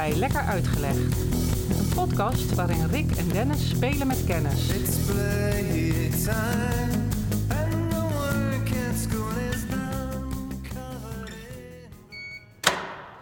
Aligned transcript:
bij 0.00 0.16
Lekker 0.16 0.40
Uitgelegd. 0.40 1.20
Een 1.78 1.94
podcast 1.94 2.54
waarin 2.54 2.86
Rick 2.86 3.10
en 3.10 3.28
Dennis 3.28 3.68
spelen 3.68 4.06
met 4.06 4.24
kennis. 4.24 4.68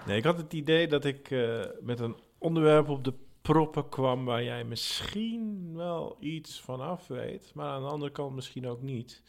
Nee, 0.06 0.16
ik 0.16 0.24
had 0.24 0.36
het 0.36 0.52
idee 0.52 0.88
dat 0.88 1.04
ik 1.04 1.30
eh, 1.30 1.64
met 1.80 2.00
een 2.00 2.16
onderwerp 2.38 2.88
op 2.88 3.04
de 3.04 3.14
proppen 3.42 3.88
kwam 3.88 4.24
waar 4.24 4.42
jij 4.42 4.65
misschien 4.65 5.73
wel 5.74 6.16
iets 6.20 6.60
van 6.60 6.80
af 6.80 7.06
weet, 7.06 7.51
maar 7.54 7.66
aan 7.66 7.82
de 7.82 7.88
andere 7.88 8.12
kant 8.12 8.34
misschien 8.34 8.66
ook 8.66 8.82
niet. 8.82 9.23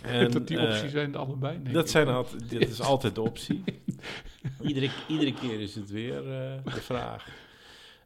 En, 0.04 0.30
dat 0.30 0.46
die 0.48 0.58
eh, 0.58 0.64
opties 0.64 0.90
zijn 0.90 1.12
er 1.12 1.18
allebei. 1.18 1.62
denk 1.62 1.74
dat 1.74 1.84
ik. 1.84 1.90
zijn 1.90 2.08
altijd, 2.08 2.50
dit 2.50 2.68
is 2.68 2.80
altijd 2.80 3.14
de 3.14 3.20
optie. 3.20 3.64
iedere, 4.60 4.90
iedere 5.08 5.34
keer 5.34 5.60
is 5.60 5.74
het 5.74 5.90
weer 5.90 6.16
eh, 6.16 6.74
de 6.74 6.80
vraag. 6.80 7.28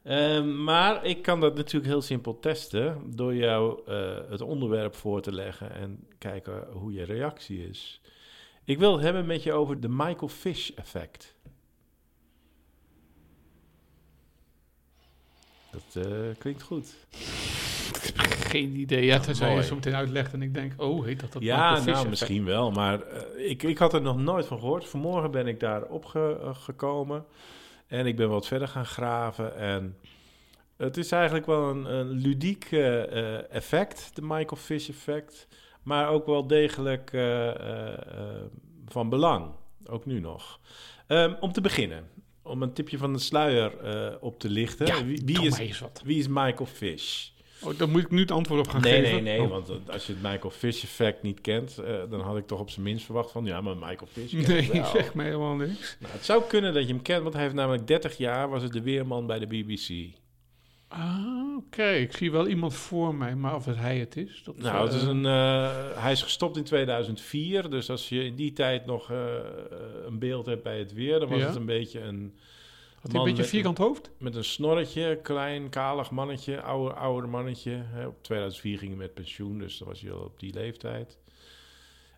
Ehm, 0.03 0.63
maar 0.63 1.05
ik 1.05 1.21
kan 1.21 1.39
dat 1.39 1.55
natuurlijk 1.55 1.91
heel 1.91 2.01
simpel 2.01 2.39
testen 2.39 3.15
door 3.15 3.35
jou 3.35 3.81
eh, 3.87 4.29
het 4.29 4.41
onderwerp 4.41 4.95
voor 4.95 5.21
te 5.21 5.31
leggen 5.31 5.71
en 5.71 6.07
kijken 6.17 6.67
hoe 6.71 6.93
je 6.93 7.03
reactie 7.03 7.69
is. 7.69 8.01
Ik 8.63 8.79
wil 8.79 8.93
het 8.93 9.01
hebben 9.01 9.25
met 9.25 9.43
je 9.43 9.53
over 9.53 9.79
de 9.79 9.89
Michael 9.89 10.27
Fish 10.27 10.69
effect. 10.69 11.35
Dat 15.71 16.07
klinkt 16.37 16.61
goed. 16.61 16.95
Geen 18.55 18.75
idee. 18.75 19.05
Ja, 19.05 19.19
tenzij 19.19 19.55
je 19.55 19.63
zo 19.63 19.75
meteen 19.75 19.95
uitlegt 19.95 20.33
en 20.33 20.41
ik 20.41 20.53
denk, 20.53 20.73
oh, 20.77 21.05
heet 21.05 21.19
dat 21.19 21.33
dat 21.33 21.41
ja, 21.41 21.71
Michael 21.71 21.95
nou 21.95 22.09
misschien 22.09 22.45
wel, 22.45 22.71
maar 22.71 23.01
eh, 23.01 23.49
ik, 23.49 23.63
ik 23.63 23.77
had 23.77 23.93
er 23.93 24.01
nog 24.01 24.17
nooit 24.17 24.45
van 24.45 24.59
gehoord. 24.59 24.87
Vanmorgen 24.87 25.31
ben 25.31 25.47
ik 25.47 25.59
daar 25.59 25.83
opgekomen 25.83 27.25
en 27.87 28.05
ik 28.05 28.15
ben 28.15 28.29
wat 28.29 28.47
verder 28.47 28.67
gaan 28.67 28.85
graven. 28.85 29.57
En 29.57 29.97
het 30.77 30.97
is 30.97 31.11
eigenlijk 31.11 31.45
wel 31.45 31.69
een, 31.69 31.85
een 31.95 32.09
ludiek 32.09 32.67
eh, 32.71 33.03
eh, 33.35 33.43
effect, 33.49 34.11
de 34.13 34.21
Michael 34.21 34.61
Fish 34.61 34.89
effect, 34.89 35.47
maar 35.83 36.09
ook 36.09 36.25
wel 36.25 36.47
degelijk 36.47 37.13
eh, 37.13 37.47
eh, 37.47 37.93
eh, 37.93 38.41
van 38.87 39.09
belang, 39.09 39.51
ook 39.85 40.05
nu 40.05 40.19
nog. 40.19 40.59
Ehm, 41.07 41.33
om 41.39 41.51
te 41.51 41.61
beginnen, 41.61 42.09
om 42.41 42.61
een 42.61 42.73
tipje 42.73 42.97
van 42.97 43.13
de 43.13 43.19
sluier 43.19 43.77
eh, 43.79 44.15
op 44.19 44.39
te 44.39 44.49
lichten. 44.49 44.85
Ja, 44.85 45.05
wie, 45.05 45.21
wie 45.25 45.41
is, 45.41 45.81
wie 46.03 46.17
is 46.17 46.27
Michael 46.27 46.65
Fish? 46.65 47.33
Oh, 47.65 47.77
dan 47.77 47.89
moet 47.89 48.01
ik 48.01 48.11
nu 48.11 48.19
het 48.19 48.31
antwoord 48.31 48.59
op 48.59 48.67
gaan 48.67 48.81
Nee, 48.81 48.93
geven. 49.03 49.23
nee, 49.23 49.37
nee, 49.37 49.41
Oh. 49.41 49.49
want 49.49 49.69
als 49.91 50.05
je 50.07 50.13
het 50.13 50.21
Michael 50.21 50.49
Fish 50.51 50.83
effect 50.83 51.21
niet 51.23 51.41
kent, 51.41 51.77
eh, 51.77 51.93
dan 52.09 52.19
had 52.21 52.37
ik 52.37 52.47
toch 52.47 52.59
op 52.59 52.69
zijn 52.69 52.85
minst 52.85 53.05
verwacht 53.05 53.31
van, 53.31 53.45
ja, 53.45 53.61
maar 53.61 53.77
Michael 53.77 54.07
Fish 54.11 54.31
Nee, 54.31 54.69
wel. 54.71 54.85
zeg 54.95 55.13
mij 55.13 55.25
helemaal 55.25 55.55
niks. 55.55 55.97
Nou, 55.99 56.13
het 56.13 56.25
zou 56.25 56.43
kunnen 56.47 56.73
dat 56.73 56.83
je 56.87 56.93
hem 56.93 57.01
kent, 57.01 57.21
want 57.21 57.33
hij 57.33 57.43
heeft 57.43 57.55
namelijk 57.55 57.87
30 57.87 58.17
jaar, 58.17 58.49
was 58.49 58.63
het 58.63 58.71
de 58.73 58.81
weerman 58.81 59.25
bij 59.27 59.39
de 59.39 59.47
BBC. 59.47 60.13
Ah, 60.87 61.57
oké. 61.57 61.89
Ik 61.89 62.17
zie 62.17 62.31
wel 62.31 62.47
iemand 62.47 62.73
voor 62.73 63.15
mij, 63.15 63.35
maar 63.35 63.55
of 63.55 63.65
het 63.65 63.75
hij 63.77 63.97
het 63.97 64.17
is... 64.17 64.41
Dat, 64.45 64.57
Nou, 64.57 64.85
het 64.85 64.93
is 64.93 65.01
eh, 65.01 65.07
een, 65.07 65.25
eh, 65.25 65.71
hij 66.03 66.11
is 66.11 66.21
gestopt 66.21 66.57
in 66.57 66.63
2004, 66.63 67.69
dus 67.69 67.89
als 67.89 68.09
je 68.09 68.23
in 68.25 68.35
die 68.35 68.53
tijd 68.53 68.85
nog 68.85 69.09
een 70.05 70.19
beeld 70.19 70.45
hebt 70.45 70.63
bij 70.63 70.79
het 70.79 70.93
weer, 70.93 71.19
dan 71.19 71.29
was 71.29 71.39
Ja. 71.39 71.45
het 71.47 71.55
een 71.55 71.65
beetje 71.65 71.99
een 72.01 72.33
Had 73.05 73.13
hij 73.13 73.21
een 73.21 73.27
beetje 73.27 73.41
met- 73.41 73.51
vierkant 73.51 73.77
hoofd? 73.77 74.09
met 74.17 74.35
een 74.35 74.43
snorretje, 74.43 75.19
klein, 75.23 75.69
kalig 75.69 76.11
mannetje, 76.11 76.61
ouder, 76.61 76.93
ouder 76.97 77.29
mannetje. 77.29 77.71
Hè. 77.85 78.07
Op 78.07 78.23
2004 78.23 78.77
ging 78.77 78.89
hij 78.91 78.99
met 78.99 79.13
pensioen, 79.13 79.57
dus 79.59 79.77
dan 79.77 79.87
was 79.87 80.01
hij 80.01 80.11
al 80.11 80.19
op 80.19 80.39
die 80.39 80.53
leeftijd. 80.53 81.17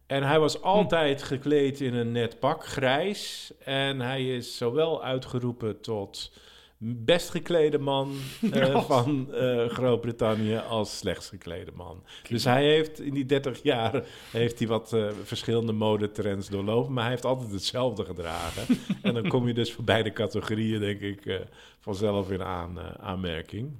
En 0.05 0.23
hij 0.23 0.39
was 0.39 0.61
altijd 0.61 1.23
gekleed 1.23 1.81
in 1.81 1.93
een 1.93 2.11
net 2.11 2.39
pak, 2.39 2.65
grijs. 2.65 3.51
En 3.59 3.99
hij 3.99 4.35
is 4.35 4.57
zowel 4.57 5.03
uitgeroepen 5.03 5.81
tot 5.81 6.31
best 6.79 7.29
geklede 7.29 7.77
man 7.77 8.15
eh, 8.51 8.83
van 8.83 9.33
eh, 9.33 9.67
Groot-Brittannië 9.67 10.57
als 10.57 10.97
slechts 10.97 11.29
geklede 11.29 11.71
man. 11.75 12.03
Dus 12.29 12.43
hij 12.43 12.63
heeft 12.63 12.99
in 12.99 13.13
die 13.13 13.25
30 13.25 13.63
jaar 13.63 14.03
heeft 14.31 14.59
hij 14.59 14.67
wat 14.67 14.93
eh, 14.93 15.07
verschillende 15.23 15.71
modetrends 15.71 16.49
doorlopen, 16.49 16.93
maar 16.93 17.03
hij 17.03 17.11
heeft 17.11 17.25
altijd 17.25 17.51
hetzelfde 17.51 18.05
gedragen. 18.05 18.77
en 19.01 19.13
dan 19.13 19.27
kom 19.27 19.47
je 19.47 19.53
dus 19.53 19.73
voor 19.73 19.83
beide 19.83 20.13
categorieën, 20.13 20.79
denk 20.79 20.99
ik, 20.99 21.41
vanzelf 21.79 22.31
in 22.31 22.43
aan, 22.43 22.79
aanmerking. 22.99 23.71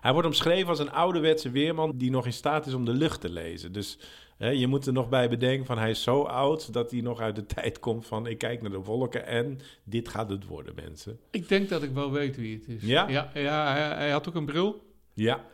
Hij 0.00 0.12
wordt 0.12 0.26
omschreven 0.26 0.68
als 0.68 0.78
een 0.78 0.92
ouderwetse 0.92 1.50
weerman 1.50 1.92
die 1.94 2.10
nog 2.10 2.26
in 2.26 2.32
staat 2.32 2.66
is 2.66 2.74
om 2.74 2.84
de 2.84 2.92
lucht 2.92 3.20
te 3.20 3.30
lezen. 3.30 3.72
Dus 3.72 3.98
je 4.38 4.66
moet 4.66 4.86
er 4.86 4.92
nog 4.92 5.08
bij 5.08 5.28
bedenken 5.28 5.66
van 5.66 5.78
hij 5.78 5.90
is 5.90 6.02
zo 6.02 6.22
oud 6.22 6.72
dat 6.72 6.90
hij 6.90 7.00
nog 7.00 7.20
uit 7.20 7.36
de 7.36 7.46
tijd 7.54 7.78
komt 7.78 8.06
van 8.06 8.26
ik 8.26 8.38
kijk 8.38 8.62
naar 8.62 8.70
de 8.70 8.82
wolken 8.82 9.26
en 9.26 9.58
dit 9.84 10.08
gaat 10.08 10.30
het 10.30 10.46
worden, 10.46 10.74
mensen. 10.74 11.18
Ik 11.30 11.48
denk 11.48 11.68
dat 11.68 11.82
ik 11.82 11.90
wel 11.90 12.12
weet 12.12 12.36
wie 12.36 12.56
het 12.56 12.68
is. 12.68 12.82
Ja? 12.82 13.08
Ja, 13.08 13.30
ja 13.34 13.72
hij, 13.72 13.96
hij 13.96 14.10
had 14.10 14.28
ook 14.28 14.34
een 14.34 14.46
bril. 14.46 14.84
Ja, 15.12 15.44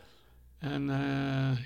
En 0.59 0.91
eh, 0.91 1.59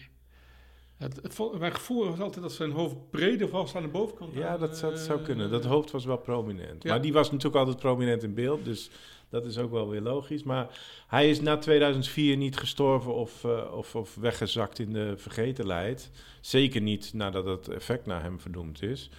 het, 0.99 1.39
mijn 1.59 1.75
gevoel 1.75 2.09
was 2.09 2.21
altijd 2.21 2.43
dat 2.43 2.53
zijn 2.53 2.71
hoofd 2.71 3.11
breder 3.11 3.49
was 3.49 3.75
aan 3.75 3.83
de 3.83 3.89
bovenkant. 3.89 4.35
ja 4.35 4.59
dat, 4.59 4.77
zou- 4.79 4.93
dat 4.93 5.01
zou 5.01 5.19
eh, 5.19 5.25
kunnen. 5.25 5.51
Dat 5.51 5.65
hoofd 5.65 5.91
was 5.91 6.05
wel 6.05 6.17
prominent. 6.19 6.83
Ja. 6.83 6.91
Maar 6.91 7.03
die 7.03 7.13
was 7.13 7.31
natuurlijk 7.31 7.57
altijd 7.57 7.79
prominent 7.79 8.23
in 8.23 8.35
beeld, 8.35 8.65
dus 8.65 8.91
dat 9.29 9.47
is 9.47 9.59
ook 9.59 9.71
wel 9.71 9.89
weer 9.89 10.01
logisch. 10.01 10.43
Maar 10.43 10.81
hij 11.07 11.31
is 11.31 11.41
na 11.41 11.57
2004 11.59 12.37
niet 12.37 12.57
gestorven 12.57 13.15
of, 13.15 13.45
eh, 13.45 13.73
of, 13.75 13.95
of 13.95 14.15
weggezakt 14.15 14.79
in 14.79 14.93
de 14.93 15.15
vergetenheid. 15.17 16.11
Zeker 16.41 16.81
niet 16.81 17.13
nadat 17.15 17.45
het 17.45 17.69
effect 17.69 18.07
naar 18.07 18.23
hem 18.23 18.41
verdoemd 18.41 18.83
is. 18.83 19.11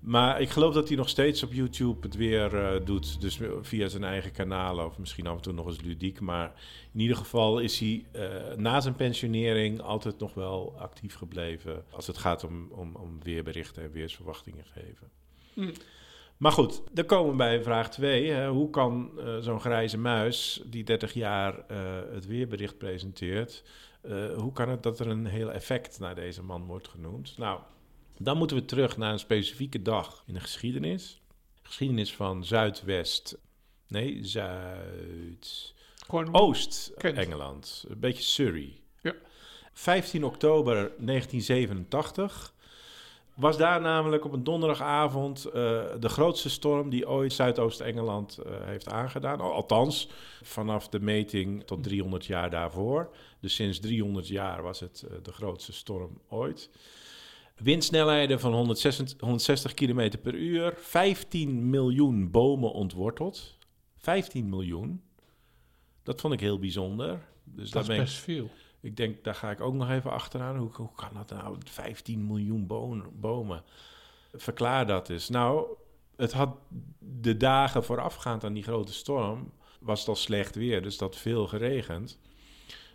Maar 0.00 0.40
ik 0.40 0.50
geloof 0.50 0.74
dat 0.74 0.88
hij 0.88 0.96
nog 0.96 1.08
steeds 1.08 1.42
op 1.42 1.52
YouTube 1.52 2.06
het 2.06 2.16
weer 2.16 2.56
eh, 2.56 2.84
doet. 2.84 3.20
Dus 3.20 3.38
via 3.62 3.88
zijn 3.88 4.04
eigen 4.04 4.32
kanalen 4.32 4.86
of 4.86 4.98
misschien 4.98 5.26
af 5.26 5.36
en 5.36 5.42
toe 5.42 5.52
nog 5.52 5.66
eens 5.66 5.80
ludiek. 5.80 6.20
Maar 6.20 6.52
in 6.92 7.00
ieder 7.00 7.16
geval 7.16 7.58
is 7.58 7.78
hij 7.78 8.04
eh, 8.12 8.56
na 8.56 8.80
zijn 8.80 8.94
pensionering 8.94 9.80
altijd 9.80 10.18
nog 10.18 10.34
wel 10.34 10.74
actief 10.78 11.14
gebleven. 11.14 11.84
Als 11.90 12.06
het 12.06 12.18
gaat 12.18 12.44
om, 12.44 12.68
om, 12.70 12.94
om 12.94 13.22
weerberichten 13.22 13.82
en 13.82 13.90
weersverwachtingen 13.90 14.64
geven. 14.64 15.10
Mm. 15.54 15.72
Maar 16.36 16.52
goed, 16.52 16.82
dan 16.92 17.06
komen 17.06 17.30
we 17.30 17.36
bij 17.36 17.62
vraag 17.62 17.90
2. 17.90 18.46
Hoe 18.46 18.70
kan 18.70 19.10
eh, 19.18 19.38
zo'n 19.38 19.60
grijze 19.60 19.98
muis 19.98 20.62
die 20.66 20.84
30 20.84 21.12
jaar 21.12 21.64
het 22.12 22.26
weerbericht 22.26 22.78
presenteert... 22.78 23.64
hoe 24.36 24.52
kan 24.52 24.68
het 24.68 24.82
dat 24.82 25.00
er 25.00 25.06
een 25.06 25.26
heel 25.26 25.52
effect 25.52 25.98
naar 25.98 26.14
deze 26.14 26.42
man 26.42 26.64
wordt 26.66 26.88
genoemd? 26.88 27.38
Nou, 27.38 27.60
dan 28.18 28.36
moeten 28.36 28.56
we 28.56 28.64
terug 28.64 28.96
naar 28.96 29.12
een 29.12 29.18
specifieke 29.18 29.82
dag 29.82 30.22
in 30.26 30.34
de 30.34 30.40
geschiedenis. 30.40 31.20
Geschiedenis 31.62 32.14
van 32.14 32.44
Zuidwest... 32.44 33.38
Nee, 33.88 34.24
Zuid... 34.24 35.74
Cornwall. 36.06 36.40
Oost 36.40 36.92
Kent. 36.96 37.18
Engeland, 37.18 37.84
een 37.88 38.00
beetje 38.00 38.22
Surrey. 38.22 38.80
Ja. 39.02 39.14
15 39.72 40.24
oktober 40.24 40.74
1987 40.74 42.54
was 43.34 43.56
daar 43.56 43.80
namelijk 43.80 44.24
op 44.24 44.32
een 44.32 44.44
donderdagavond 44.44 45.44
eh, 45.44 45.52
de 46.00 46.08
grootste 46.08 46.50
storm 46.50 46.90
die 46.90 47.08
ooit 47.08 47.32
Zuidoost-Engeland 47.32 48.38
eh, 48.38 48.52
heeft 48.64 48.88
aangedaan. 48.88 49.40
Al- 49.40 49.52
Althans, 49.52 50.08
vanaf 50.42 50.88
de 50.88 51.00
meting 51.00 51.64
tot 51.64 51.82
300 51.82 52.26
jaar 52.26 52.50
daarvoor. 52.50 53.10
Dus 53.40 53.54
sinds 53.54 53.80
300 53.80 54.28
jaar 54.28 54.62
was 54.62 54.80
het 54.80 55.04
eh, 55.10 55.16
de 55.22 55.32
grootste 55.32 55.72
storm 55.72 56.20
ooit. 56.28 56.70
Windsnelheden 57.56 58.40
van 58.40 58.52
160, 58.52 59.20
160 59.20 59.74
km 59.74 60.10
per 60.22 60.34
uur. 60.34 60.74
15 60.76 61.70
miljoen 61.70 62.30
bomen 62.30 62.72
ontworteld. 62.72 63.58
15 63.96 64.48
miljoen. 64.48 65.02
Dat 66.02 66.20
vond 66.20 66.34
ik 66.34 66.40
heel 66.40 66.58
bijzonder. 66.58 67.26
Dus 67.44 67.70
dat 67.70 67.82
is 67.82 67.88
ben 67.88 67.96
ik, 67.96 68.02
best 68.02 68.16
veel. 68.16 68.50
ik 68.80 68.96
denk, 68.96 69.24
daar 69.24 69.34
ga 69.34 69.50
ik 69.50 69.60
ook 69.60 69.74
nog 69.74 69.90
even 69.90 70.10
achteraan. 70.10 70.56
Hoe, 70.56 70.70
hoe 70.72 70.94
kan 70.94 71.10
dat 71.14 71.30
nou? 71.30 71.56
15 71.64 72.26
miljoen 72.26 72.66
bomen. 73.20 73.62
Verklaar 74.32 74.86
dat 74.86 75.08
eens. 75.08 75.28
Nou, 75.28 75.66
het 76.16 76.32
had 76.32 76.56
de 76.98 77.36
dagen 77.36 77.84
voorafgaand 77.84 78.44
aan 78.44 78.52
die 78.52 78.62
grote 78.62 78.92
storm... 78.92 79.52
was 79.80 80.00
het 80.00 80.08
al 80.08 80.16
slecht 80.16 80.54
weer, 80.54 80.82
dus 80.82 80.98
dat 80.98 81.16
veel 81.16 81.46
geregend. 81.46 82.18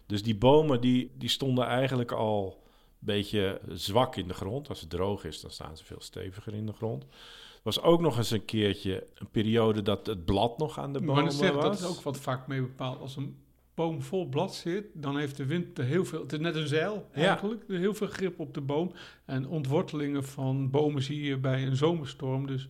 Dus 0.05 0.23
die 0.23 0.35
bomen 0.35 0.81
die, 0.81 1.11
die 1.17 1.29
stonden 1.29 1.65
eigenlijk 1.65 2.11
al 2.11 2.63
beetje 3.05 3.61
zwak 3.69 4.15
in 4.15 4.27
de 4.27 4.33
grond. 4.33 4.69
Als 4.69 4.81
het 4.81 4.89
droog 4.89 5.23
is, 5.25 5.41
dan 5.41 5.51
staan 5.51 5.77
ze 5.77 5.85
veel 5.85 6.01
steviger 6.01 6.53
in 6.53 6.65
de 6.65 6.73
grond. 6.73 7.03
Er 7.03 7.67
was 7.67 7.81
ook 7.81 8.01
nog 8.01 8.17
eens 8.17 8.31
een 8.31 8.45
keertje 8.45 9.07
een 9.15 9.27
periode 9.31 9.81
dat 9.81 10.05
het 10.05 10.25
blad 10.25 10.57
nog 10.57 10.79
aan 10.79 10.93
de 10.93 10.99
Maar 10.99 11.07
bomen 11.07 11.23
dat, 11.23 11.33
zeg, 11.33 11.51
was. 11.51 11.63
dat 11.63 11.73
is 11.79 11.85
ook 11.85 12.01
wat 12.03 12.17
vaak 12.19 12.47
mee 12.47 12.61
bepaald. 12.61 12.99
Als 12.99 13.15
een 13.15 13.37
boom 13.73 14.01
vol 14.01 14.25
blad 14.25 14.55
zit, 14.55 14.85
dan 14.93 15.17
heeft 15.17 15.37
de 15.37 15.45
wind 15.45 15.77
er 15.77 15.83
heel 15.85 16.05
veel... 16.05 16.21
Het 16.21 16.33
is 16.33 16.39
net 16.39 16.55
een 16.55 16.67
zeil 16.67 17.07
eigenlijk. 17.13 17.63
Heel 17.67 17.93
veel 17.93 18.07
grip 18.07 18.39
op 18.39 18.53
de 18.53 18.61
boom. 18.61 18.91
En 19.25 19.47
ontwortelingen 19.47 20.23
van 20.23 20.69
bomen 20.69 21.01
zie 21.01 21.23
je 21.23 21.37
bij 21.37 21.65
een 21.67 21.75
zomerstorm. 21.75 22.47
Dus 22.47 22.67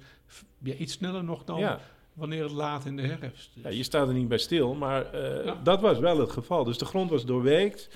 ja, 0.64 0.74
iets 0.74 0.94
sneller 0.94 1.24
nog 1.24 1.44
dan 1.44 1.60
Ja. 1.60 1.80
wanneer 2.14 2.44
het 2.44 2.52
laat 2.52 2.86
in 2.86 2.96
de 2.96 3.02
herfst 3.02 3.52
is. 3.56 3.64
Ja, 3.64 3.70
je 3.70 3.84
staat 3.84 4.08
er 4.08 4.14
niet 4.14 4.28
bij 4.28 4.38
stil, 4.38 4.74
maar 4.76 5.06
eh, 5.14 5.46
Ja. 5.46 5.60
dat 5.64 5.82
was 5.82 6.00
wel 6.00 6.20
het 6.20 6.32
geval. 6.32 6.64
Dus 6.64 6.78
de 6.78 6.86
grond 6.86 7.10
was 7.10 7.26
doorweekt, 7.26 7.90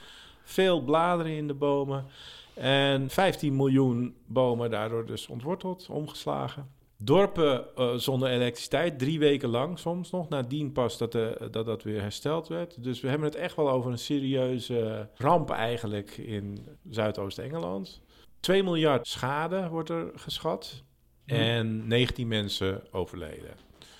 veel 0.45 0.81
bladeren 0.81 1.31
in 1.31 1.47
de 1.47 1.53
bomen 1.53 2.05
en 2.53 3.09
15 3.09 3.55
miljoen 3.55 4.15
bomen 4.25 4.69
daardoor 4.69 5.05
dus 5.05 5.27
ontworteld, 5.27 5.87
omgeslagen. 5.89 6.69
Dorpen 6.97 7.75
eh, 7.75 7.93
zonder 7.95 8.29
elektriciteit, 8.29 8.99
drie 8.99 9.19
weken 9.19 9.49
lang 9.49 9.79
soms 9.79 10.11
nog. 10.11 10.29
Nadien 10.29 10.71
pas 10.71 10.97
dat, 10.97 11.15
eh, 11.15 11.27
dat 11.51 11.65
dat 11.65 11.83
weer 11.83 12.01
hersteld 12.01 12.47
werd. 12.47 12.83
Dus 12.83 13.01
we 13.01 13.07
hebben 13.07 13.27
het 13.27 13.37
echt 13.37 13.55
wel 13.55 13.69
over 13.69 13.91
een 13.91 13.97
serieuze 13.97 15.09
ramp 15.15 15.49
eigenlijk 15.49 16.17
in 16.17 16.67
Zuidoost-Engeland. 16.89 18.01
2 18.39 18.63
miljard 18.63 19.07
schade 19.07 19.69
wordt 19.69 19.89
er 19.89 20.11
geschat. 20.15 20.83
Hm. 21.25 21.33
En 21.33 21.87
19 21.87 22.27
mensen 22.27 22.83
overleden. 22.91 23.53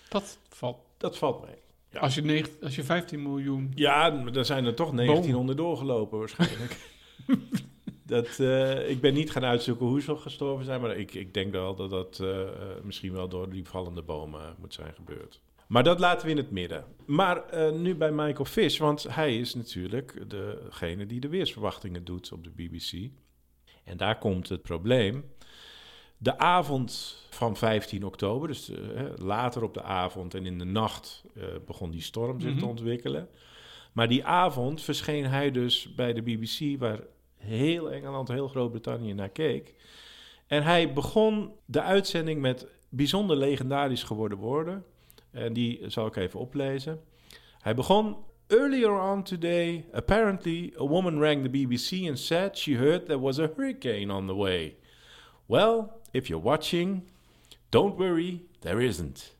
Dat 0.10 0.40
valt. 0.50 0.78
Dat 0.98 1.18
valt 1.18 1.46
mee. 1.46 1.65
Ja. 1.96 2.02
Als, 2.02 2.16
je 2.16 2.22
negen, 2.22 2.52
als 2.62 2.76
je 2.76 2.84
15 2.84 3.22
miljoen... 3.22 3.72
Ja, 3.76 4.10
daar 4.10 4.46
zijn 4.46 4.66
er 4.66 4.74
toch 4.74 4.92
1900 4.92 5.58
doorgelopen 5.58 6.20
waarschijnlijk. 6.20 6.78
dat, 8.06 8.40
eh, 8.40 8.90
ik 8.90 9.02
ben 9.02 9.14
niet 9.14 9.32
gaan 9.32 9.44
uitzoeken 9.44 9.86
hoe 9.86 10.02
ze 10.02 10.16
gestorven 10.16 10.66
zijn, 10.66 10.82
maar 10.82 10.98
ik, 10.98 11.14
ik 11.14 11.34
denk 11.34 11.52
wel 11.52 11.76
dat 11.76 11.90
dat 11.90 12.20
eh, 12.20 12.42
eh, 12.42 12.48
misschien 12.84 13.14
wel 13.14 13.28
door 13.28 13.50
die 13.50 13.66
vallende 13.66 14.02
bomen 14.02 14.56
moet 14.60 14.74
zijn 14.74 14.94
gebeurd. 14.94 15.42
Maar 15.68 15.84
dat 15.84 16.00
laten 16.00 16.26
we 16.26 16.32
in 16.32 16.38
het 16.38 16.52
midden. 16.52 16.86
Maar 17.06 17.44
nu 17.74 17.96
bij 17.96 18.12
Michael 18.12 18.46
Fish, 18.46 18.78
want 18.78 19.04
hij 19.10 19.38
is 19.38 19.54
natuurlijk 19.54 20.30
degene 20.30 21.06
die 21.06 21.20
de 21.20 21.30
weersverwachtingen 21.30 22.04
doet 22.04 22.32
op 22.32 22.44
de 22.44 22.50
BBC. 22.50 23.10
En 23.84 23.98
daar 23.98 24.18
komt 24.18 24.50
het 24.50 24.62
probleem. 24.62 25.24
De 26.26 26.38
avond 26.38 27.18
van 27.30 27.58
15 27.58 28.04
oktober, 28.06 28.48
dus 28.48 28.70
eh, 28.70 29.04
later 29.16 29.64
op 29.64 29.74
de 29.74 29.82
avond 29.82 30.34
en 30.34 30.46
in 30.46 30.58
de 30.60 30.66
nacht, 30.66 31.24
eh, 31.36 31.44
begon 31.66 31.92
die 31.92 32.02
storm 32.02 32.40
zich 32.42 32.52
te 32.52 32.56
Mhm. 32.60 32.68
ontwikkelen. 32.70 33.30
Maar 33.94 34.08
die 34.08 34.26
avond 34.26 34.82
verscheen 34.82 35.26
hij 35.26 35.52
dus 35.52 35.96
bij 35.96 36.14
de 36.14 36.22
BBC, 36.22 36.80
waar 36.80 37.00
heel 37.38 37.92
Engeland, 37.92 38.28
heel 38.28 38.48
Groot-Brittannië 38.48 39.14
naar 39.14 39.30
keek. 39.30 39.74
En 40.48 40.64
hij 40.64 40.94
begon 40.94 41.52
de 41.66 41.82
uitzending 41.82 42.42
met 42.42 42.68
bijzonder 42.90 43.38
legendarisch 43.38 44.04
geworden 44.04 44.38
woorden. 44.38 44.84
En 45.32 45.54
die 45.54 45.80
zal 45.88 46.06
ik 46.06 46.16
even 46.16 46.40
oplezen. 46.40 47.02
Hij 47.60 47.76
begon. 47.76 48.16
Earlier 48.48 49.02
on 49.02 49.24
today, 49.24 49.86
apparently 49.94 50.74
a 50.80 50.86
woman 50.88 51.20
rang 51.20 51.44
the 51.44 51.50
BBC 51.50 52.08
and 52.10 52.20
said 52.20 52.58
she 52.58 52.76
heard 52.76 53.06
there 53.06 53.20
was 53.20 53.40
a 53.40 53.50
hurricane 53.56 54.14
on 54.14 54.28
the 54.28 54.36
way. 54.36 54.76
Well, 55.46 55.92
if 56.16 56.30
you're 56.30 56.44
watching, 56.44 57.04
don't 57.72 57.98
worry, 57.98 58.42
there 58.62 58.80
isn't. 58.80 59.36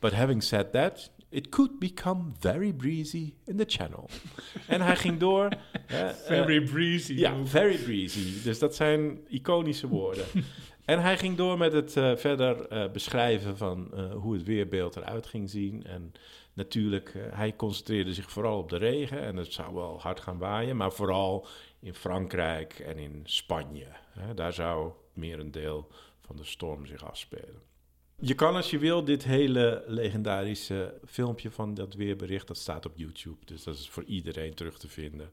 But 0.00 0.12
having 0.12 0.42
said 0.42 0.72
that, 0.72 1.10
it 1.30 1.50
could 1.50 1.78
become 1.78 2.34
very 2.40 2.72
breezy 2.72 3.34
in 3.46 3.56
the 3.56 3.64
channel. 3.66 4.08
en 4.66 4.80
hij 4.80 4.96
ging 4.96 5.18
door. 5.18 5.48
hè, 5.86 6.06
eh, 6.06 6.14
Very 6.14 6.60
breezy. 6.60 7.14
ja, 7.14 7.44
very 7.44 7.76
breezy. 7.76 8.42
Dus 8.42 8.58
dat 8.58 8.74
zijn 8.74 9.18
iconische 9.28 9.88
woorden. 9.88 10.24
en 10.84 11.02
hij 11.02 11.18
ging 11.18 11.36
door 11.36 11.58
met 11.58 11.72
het 11.72 11.96
eh, 11.96 12.16
verder 12.16 12.66
eh, 12.68 12.90
beschrijven 12.90 13.56
van 13.56 13.90
hoe 14.12 14.34
het 14.34 14.42
weerbeeld 14.42 14.96
eruit 14.96 15.26
ging 15.26 15.50
zien. 15.50 15.84
En 15.84 16.12
natuurlijk, 16.52 17.14
hij 17.30 17.56
concentreerde 17.56 18.14
zich 18.14 18.30
vooral 18.30 18.58
op 18.58 18.68
de 18.68 18.76
regen. 18.76 19.20
En 19.20 19.36
het 19.36 19.52
zou 19.52 19.74
wel 19.74 20.00
hard 20.00 20.20
gaan 20.20 20.38
waaien, 20.38 20.76
maar 20.76 20.92
vooral 20.92 21.46
in 21.80 21.94
Frankrijk 21.94 22.78
en 22.78 22.98
in 22.98 23.20
Spanje. 23.24 23.86
Hè, 24.18 24.34
daar 24.34 24.52
zou 24.52 24.92
meer 25.20 25.38
een 25.38 25.50
deel 25.50 25.88
van 26.20 26.36
de 26.36 26.44
storm 26.44 26.86
zich 26.86 27.04
afspelen. 27.04 27.62
Je 28.22 28.34
kan 28.34 28.54
als 28.56 28.70
je 28.70 28.78
wil 28.78 29.04
dit 29.04 29.24
hele 29.24 29.84
legendarische 29.86 30.94
filmpje 31.06 31.50
van 31.50 31.74
dat 31.74 31.94
weerbericht, 31.94 32.46
dat 32.46 32.56
staat 32.58 32.86
op 32.86 32.92
YouTube. 32.96 33.44
Dus 33.44 33.62
dat 33.62 33.74
is 33.74 33.88
voor 33.88 34.04
iedereen 34.04 34.54
terug 34.54 34.78
te 34.78 34.88
vinden. 34.88 35.30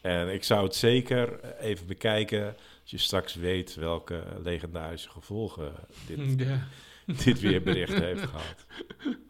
En 0.00 0.28
ik 0.28 0.44
zou 0.44 0.64
het 0.64 0.74
zeker 0.74 1.40
even 1.60 1.86
bekijken 1.86 2.46
als 2.82 2.90
je 2.90 2.98
straks 2.98 3.34
weet 3.34 3.74
welke 3.74 4.22
legendarische 4.42 5.10
gevolgen 5.10 5.72
dit, 6.06 6.34
Ja. 6.48 6.66
dit 7.24 7.40
weerbericht 7.40 7.98
heeft 7.98 8.22
gehad. 8.22 8.66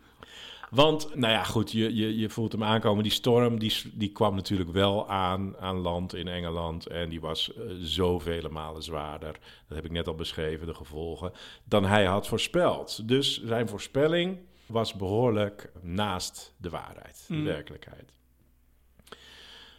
Want, 0.70 1.15
nou 1.15 1.32
ja, 1.32 1.44
goed, 1.44 1.73
je, 1.73 1.94
je, 1.97 2.19
je 2.19 2.29
voelt 2.29 2.53
hem 2.53 2.65
aankomen. 2.65 3.03
Die 3.03 3.12
storm 3.12 3.59
die, 3.59 3.75
die 3.94 4.12
kwam 4.12 4.35
natuurlijk 4.35 4.70
wel 4.70 5.09
aan, 5.09 5.56
aan 5.56 5.76
land 5.76 6.15
in 6.15 6.29
Engeland. 6.29 6.87
En 6.87 7.09
die 7.09 7.20
was 7.20 7.55
eh, 7.55 7.62
zoveel 7.81 8.49
malen 8.50 8.82
zwaarder. 8.82 9.32
Dat 9.69 9.76
heb 9.76 9.85
ik 9.85 9.91
net 9.91 10.09
al 10.09 10.15
beschreven, 10.15 10.67
de 10.67 10.75
gevolgen. 10.75 11.32
Dan 11.65 11.85
hij 11.85 12.05
had 12.05 12.26
voorspeld. 12.26 13.09
Dus 13.09 13.43
zijn 13.44 13.69
voorspelling 13.69 14.38
was 14.67 14.94
behoorlijk 14.94 15.73
naast 15.81 16.55
de 16.56 16.69
waarheid, 16.71 17.25
de 17.29 17.35
Mm. 17.35 17.44
werkelijkheid. 17.44 18.12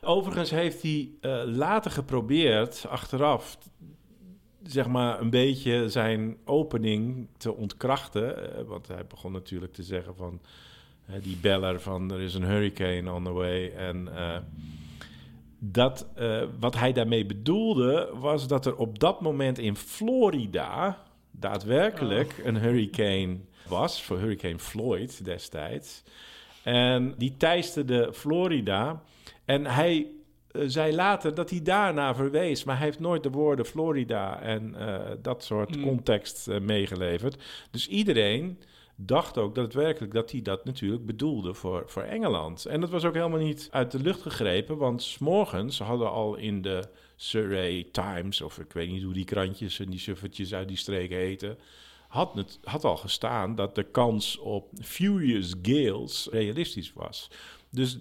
Overigens 0.01 0.49
heeft 0.49 0.81
hij 0.81 1.09
eh, 1.21 1.41
later 1.45 1.91
geprobeerd, 1.91 2.85
achteraf, 2.87 3.57
zeg 4.63 4.87
maar 4.87 5.19
een 5.21 5.29
beetje 5.29 5.89
zijn 5.89 6.37
opening 6.45 7.27
te 7.37 7.53
ontkrachten. 7.55 8.57
eh, 8.57 8.63
want 8.63 8.87
hij 8.87 9.05
begon 9.07 9.31
natuurlijk 9.31 9.73
te 9.73 9.83
zeggen 9.83 10.15
van 10.15 10.41
die 11.21 11.37
beller 11.41 11.81
van 11.81 12.11
er 12.11 12.21
is 12.21 12.33
een 12.33 12.43
hurricane 12.43 13.11
on 13.13 13.23
the 13.23 13.31
way. 13.31 13.71
En 13.71 14.15
eh, 14.15 14.37
dat, 15.59 16.07
eh, 16.15 16.43
wat 16.59 16.75
hij 16.75 16.93
daarmee 16.93 17.25
bedoelde 17.25 18.09
was 18.13 18.47
dat 18.47 18.65
er 18.65 18.75
op 18.75 18.99
dat 18.99 19.21
moment 19.21 19.57
in 19.57 19.75
Florida 19.75 21.03
daadwerkelijk 21.31 22.41
een 22.43 22.57
hurricane 22.57 23.37
was, 23.67 24.03
voor 24.03 24.19
Hurricane 24.19 24.59
Floyd 24.59 25.25
destijds. 25.25 26.03
En 26.63 27.13
die 27.17 27.37
teisterde 27.37 28.13
Florida. 28.13 29.03
En 29.45 29.65
hij 29.65 30.07
eh, 30.51 30.61
zei 30.65 30.95
later 30.95 31.33
dat 31.33 31.49
hij 31.49 31.61
daarna 31.61 32.15
verwees, 32.15 32.63
maar 32.63 32.77
hij 32.77 32.85
heeft 32.85 32.99
nooit 32.99 33.23
de 33.23 33.29
woorden 33.29 33.65
Florida 33.65 34.41
en 34.41 34.75
dat 35.21 35.43
soort 35.43 35.75
Hmm. 35.75 35.83
context 35.83 36.47
meegeleverd. 36.61 37.43
Dus 37.71 37.87
iedereen 37.87 38.59
dacht 39.01 39.37
ook 39.37 39.55
dat 39.55 39.63
het 39.63 39.73
werkelijk 39.73 40.13
dat 40.13 40.31
hij 40.31 40.41
dat 40.41 40.65
natuurlijk 40.65 41.05
bedoelde 41.05 41.53
voor, 41.53 41.83
voor 41.85 42.01
Engeland. 42.01 42.65
En 42.65 42.81
dat 42.81 42.89
was 42.89 43.05
ook 43.05 43.13
helemaal 43.13 43.39
niet 43.39 43.67
uit 43.71 43.91
de 43.91 43.99
lucht 43.99 44.21
gegrepen, 44.21 44.77
want 44.77 45.01
's 45.01 45.17
morgens 45.17 45.79
hadden 45.79 46.11
al 46.11 46.35
in 46.35 46.61
de 46.61 46.83
Surrey 47.15 47.87
Times, 47.91 48.41
of 48.41 48.59
ik 48.59 48.73
weet 48.73 48.89
niet 48.89 49.03
hoe 49.03 49.13
die 49.13 49.25
krantjes 49.25 49.79
en 49.79 49.89
die 49.89 49.99
suffertjes 49.99 50.53
uit 50.53 50.67
die 50.67 50.77
streken 50.77 51.17
heten, 51.17 51.57
had, 52.07 52.33
het, 52.33 52.59
had 52.63 52.83
al 52.83 52.97
gestaan 52.97 53.55
dat 53.55 53.75
de 53.75 53.83
kans 53.83 54.37
op 54.37 54.69
furious 54.81 55.53
gales 55.61 56.27
realistisch 56.31 56.93
was. 56.93 57.31
Dus 57.69 57.99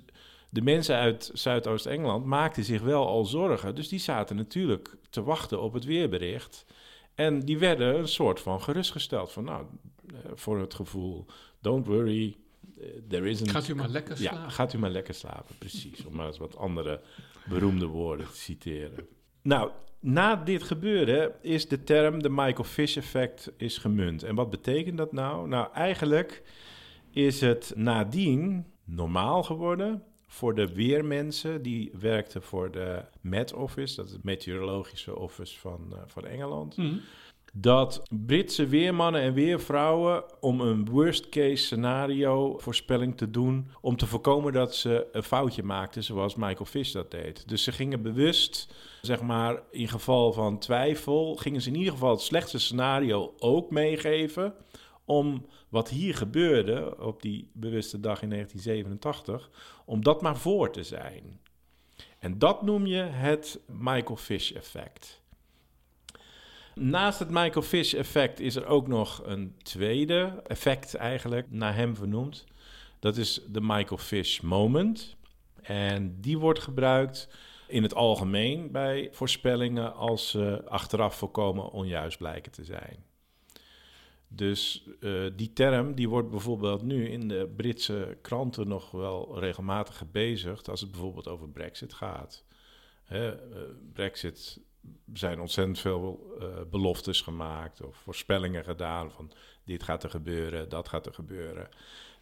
de 0.50 0.62
mensen 0.62 0.96
uit 0.96 1.30
Zuidoost-Engeland 1.32 2.24
maakten 2.24 2.64
zich 2.64 2.82
wel 2.82 3.06
al 3.06 3.24
zorgen. 3.24 3.74
Dus 3.74 3.88
die 3.88 3.98
zaten 3.98 4.36
natuurlijk 4.36 4.96
te 5.10 5.22
wachten 5.22 5.60
op 5.60 5.72
het 5.72 5.84
weerbericht. 5.84 6.64
En 7.14 7.40
die 7.40 7.58
werden 7.58 7.98
een 7.98 8.08
soort 8.08 8.40
van 8.40 8.62
gerustgesteld. 8.62 9.32
Van 9.32 9.44
nou, 9.44 9.64
voor 10.34 10.60
het 10.60 10.74
gevoel, 10.74 11.26
don't 11.60 11.86
worry, 11.86 12.36
eh, 12.80 12.86
there 13.08 13.28
isn't... 13.28 13.50
Gaat 13.50 13.68
u 13.68 13.74
maar 13.74 13.88
lekker 13.88 14.16
slapen. 14.16 14.40
Ja, 14.40 14.48
gaat 14.48 14.72
u 14.72 14.78
maar 14.78 14.90
lekker 14.90 15.14
slapen, 15.14 15.54
precies. 15.58 16.04
Om 16.04 16.14
maar 16.14 16.26
eens 16.26 16.38
wat 16.38 16.56
andere 16.56 17.00
beroemde 17.48 17.86
woorden 17.86 18.26
te 18.26 18.36
citeren. 18.36 19.06
Nou, 19.42 19.70
na 20.00 20.36
dit 20.36 20.62
gebeuren 20.62 21.32
is 21.42 21.68
de 21.68 21.84
term 21.84 22.22
de 22.22 22.28
Michael 22.28 22.64
Fish 22.64 22.96
effect 22.96 23.52
is 23.56 23.78
gemunt. 23.78 24.22
En 24.22 24.34
wat 24.34 24.50
betekent 24.50 24.98
dat 24.98 25.12
nou? 25.12 25.48
Nou, 25.48 25.72
eigenlijk 25.72 26.42
is 27.10 27.40
het 27.40 27.72
nadien 27.76 28.66
normaal 28.84 29.42
geworden 29.42 30.02
voor 30.26 30.54
de 30.54 30.74
weermensen 30.74 31.62
die 31.62 31.90
werkten 32.00 32.42
voor 32.42 32.70
de 32.70 33.04
Met 33.20 33.52
Office, 33.52 33.96
dat 33.96 34.06
is 34.06 34.12
het 34.12 34.24
meteorologische 34.24 35.16
office 35.16 35.58
van, 35.58 35.86
eh, 35.92 35.98
van 36.06 36.26
Engeland 36.26 36.76
Mhm. 36.76 36.96
Dat 37.60 38.02
Britse 38.26 38.66
weermannen 38.66 39.20
en 39.20 39.32
weervrouwen 39.32 40.24
om 40.40 40.60
een 40.60 40.88
worst 40.90 41.28
case 41.28 41.64
scenario 41.64 42.58
voorspelling 42.58 43.16
te 43.16 43.30
doen 43.30 43.70
om 43.80 43.96
te 43.96 44.06
voorkomen 44.06 44.52
dat 44.52 44.74
ze 44.74 45.06
een 45.12 45.22
foutje 45.22 45.62
maakten 45.62 46.04
zoals 46.04 46.34
Michael 46.34 46.64
Fish 46.64 46.92
dat 46.92 47.10
deed. 47.10 47.48
Dus 47.48 47.62
ze 47.62 47.72
gingen 47.72 48.02
bewust, 48.02 48.74
zeg 49.02 49.22
maar, 49.22 49.62
in 49.70 49.88
geval 49.88 50.32
van 50.32 50.58
twijfel, 50.58 51.36
gingen 51.36 51.60
ze 51.60 51.68
in 51.68 51.76
ieder 51.76 51.92
geval 51.92 52.10
het 52.10 52.20
slechtste 52.20 52.58
scenario 52.58 53.34
ook 53.38 53.70
meegeven 53.70 54.54
om 55.04 55.46
wat 55.68 55.88
hier 55.88 56.14
gebeurde 56.14 56.96
op 56.98 57.22
die 57.22 57.50
bewuste 57.52 58.00
dag 58.00 58.22
in 58.22 58.30
1987, 58.30 59.50
om 59.84 60.02
dat 60.02 60.22
maar 60.22 60.36
voor 60.36 60.70
te 60.72 60.82
zijn. 60.82 61.40
En 62.18 62.38
dat 62.38 62.62
noem 62.62 62.86
je 62.86 63.02
het 63.02 63.60
Michael 63.66 64.16
Fish 64.16 64.52
effect. 64.52 65.22
Naast 66.80 67.18
het 67.18 67.30
Michael 67.30 67.62
Fish 67.62 67.94
effect 67.94 68.40
is 68.40 68.56
er 68.56 68.66
ook 68.66 68.88
nog 68.88 69.22
een 69.24 69.54
tweede 69.62 70.42
effect 70.46 70.94
eigenlijk, 70.94 71.50
naar 71.50 71.74
hem 71.74 71.96
vernoemd. 71.96 72.44
Dat 72.98 73.16
is 73.16 73.42
de 73.48 73.60
Michael 73.60 73.98
Fish 73.98 74.40
moment. 74.40 75.16
En 75.62 76.20
die 76.20 76.38
wordt 76.38 76.58
gebruikt 76.58 77.28
in 77.66 77.82
het 77.82 77.94
algemeen 77.94 78.70
bij 78.70 79.08
voorspellingen 79.12 79.94
als 79.94 80.30
ze 80.30 80.62
achteraf 80.68 81.16
volkomen 81.16 81.70
onjuist 81.70 82.18
blijken 82.18 82.52
te 82.52 82.64
zijn. 82.64 83.04
Dus 84.28 84.88
eh, 85.00 85.24
die 85.36 85.52
term 85.52 85.94
die 85.94 86.08
wordt 86.08 86.30
bijvoorbeeld 86.30 86.82
nu 86.82 87.08
in 87.08 87.28
de 87.28 87.52
Britse 87.56 88.18
kranten 88.22 88.68
nog 88.68 88.90
wel 88.90 89.38
regelmatig 89.38 89.96
gebezigd 89.96 90.68
als 90.68 90.80
het 90.80 90.90
bijvoorbeeld 90.90 91.28
over 91.28 91.48
Brexit 91.48 91.94
gaat. 91.94 92.44
Hè, 93.04 93.30
eh, 93.30 93.62
Brexit 93.92 94.60
zijn 95.12 95.40
ontzettend 95.40 95.78
veel 95.78 96.36
eh, 96.40 96.46
beloftes 96.70 97.20
gemaakt 97.20 97.82
of 97.82 97.96
voorspellingen 97.96 98.64
gedaan 98.64 99.10
van 99.10 99.30
dit 99.64 99.82
gaat 99.82 100.02
er 100.02 100.10
gebeuren, 100.10 100.68
dat 100.68 100.88
gaat 100.88 101.06
er 101.06 101.14
gebeuren. 101.14 101.68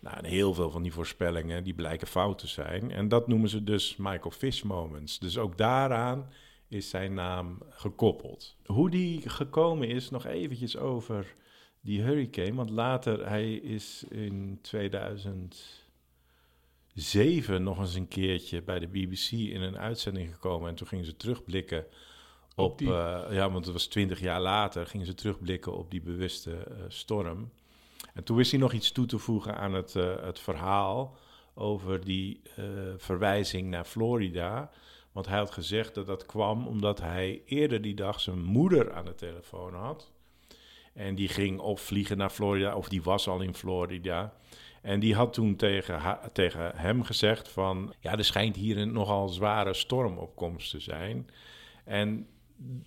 Nou, 0.00 0.16
en 0.16 0.24
heel 0.24 0.54
veel 0.54 0.70
van 0.70 0.82
die 0.82 0.92
voorspellingen 0.92 1.64
die 1.64 1.74
blijken 1.74 2.06
fout 2.06 2.38
te 2.38 2.46
zijn. 2.46 2.90
En 2.90 3.08
dat 3.08 3.28
noemen 3.28 3.48
ze 3.48 3.64
dus 3.64 3.96
Michael 3.96 4.30
Fish 4.30 4.62
moments. 4.62 5.18
Dus 5.18 5.38
ook 5.38 5.58
daaraan 5.58 6.28
is 6.68 6.90
zijn 6.90 7.14
naam 7.14 7.58
gekoppeld. 7.70 8.56
Hoe 8.66 8.90
die 8.90 9.28
gekomen 9.28 9.88
is, 9.88 10.10
nog 10.10 10.26
eventjes 10.26 10.76
over 10.76 11.34
die 11.80 12.02
hurricane. 12.02 12.54
Want 12.54 12.70
later, 12.70 13.28
hij 13.28 13.54
is 13.54 14.04
in 14.08 14.58
2007 14.62 17.62
nog 17.62 17.78
eens 17.78 17.94
een 17.94 18.08
keertje 18.08 18.62
bij 18.62 18.78
de 18.78 18.88
BBC 18.88 19.30
in 19.30 19.62
een 19.62 19.78
uitzending 19.78 20.32
gekomen. 20.32 20.68
En 20.68 20.74
toen 20.74 20.86
gingen 20.86 21.04
ze 21.04 21.16
terugblikken 21.16 21.86
op, 22.56 22.70
Op 22.70 22.78
die- 22.78 22.88
eh, 22.88 23.22
ja, 23.30 23.50
want 23.50 23.64
het 23.64 23.72
was 23.74 23.86
twintig 23.86 24.20
jaar 24.20 24.40
later, 24.40 24.86
gingen 24.86 25.06
ze 25.06 25.14
terugblikken 25.14 25.76
op 25.76 25.90
die 25.90 26.00
bewuste 26.00 26.56
eh, 26.56 26.74
storm. 26.88 27.50
En 28.14 28.24
toen 28.24 28.36
wist 28.36 28.50
hij 28.50 28.60
nog 28.60 28.72
iets 28.72 28.92
toe 28.92 29.06
te 29.06 29.18
voegen 29.18 29.56
aan 29.56 29.74
het, 29.74 29.96
eh, 29.96 30.22
het 30.22 30.38
verhaal 30.38 31.16
over 31.54 32.04
die 32.04 32.40
verwijzing 32.96 33.68
naar 33.70 33.84
Florida. 33.84 34.70
Want 35.12 35.26
hij 35.26 35.38
had 35.38 35.50
gezegd 35.50 35.94
dat 35.94 36.06
dat 36.06 36.26
kwam 36.26 36.66
omdat 36.66 37.00
hij 37.00 37.42
eerder 37.46 37.82
die 37.82 37.94
dag 37.94 38.20
zijn 38.20 38.42
moeder 38.42 38.92
aan 38.92 39.04
de 39.04 39.14
telefoon 39.14 39.74
had. 39.74 40.10
En 40.92 41.14
die 41.14 41.28
ging 41.28 41.60
of 41.60 41.80
vliegen 41.80 42.16
naar 42.16 42.30
Florida, 42.30 42.76
of 42.76 42.88
die 42.88 43.02
was 43.02 43.28
al 43.28 43.40
in 43.40 43.54
Florida. 43.54 44.34
En 44.82 45.00
die 45.00 45.14
had 45.14 45.32
toen 45.32 45.56
tegen, 45.56 46.18
tegen 46.32 46.72
hem 46.74 47.02
gezegd 47.02 47.48
van... 47.48 47.94
ja, 48.00 48.16
er 48.16 48.24
schijnt 48.24 48.56
hier 48.56 48.78
een 48.78 48.92
nogal 48.92 49.28
zware 49.28 49.74
stormopkomst 49.74 50.70
te 50.70 50.80
zijn. 50.80 51.30
En 51.84 52.26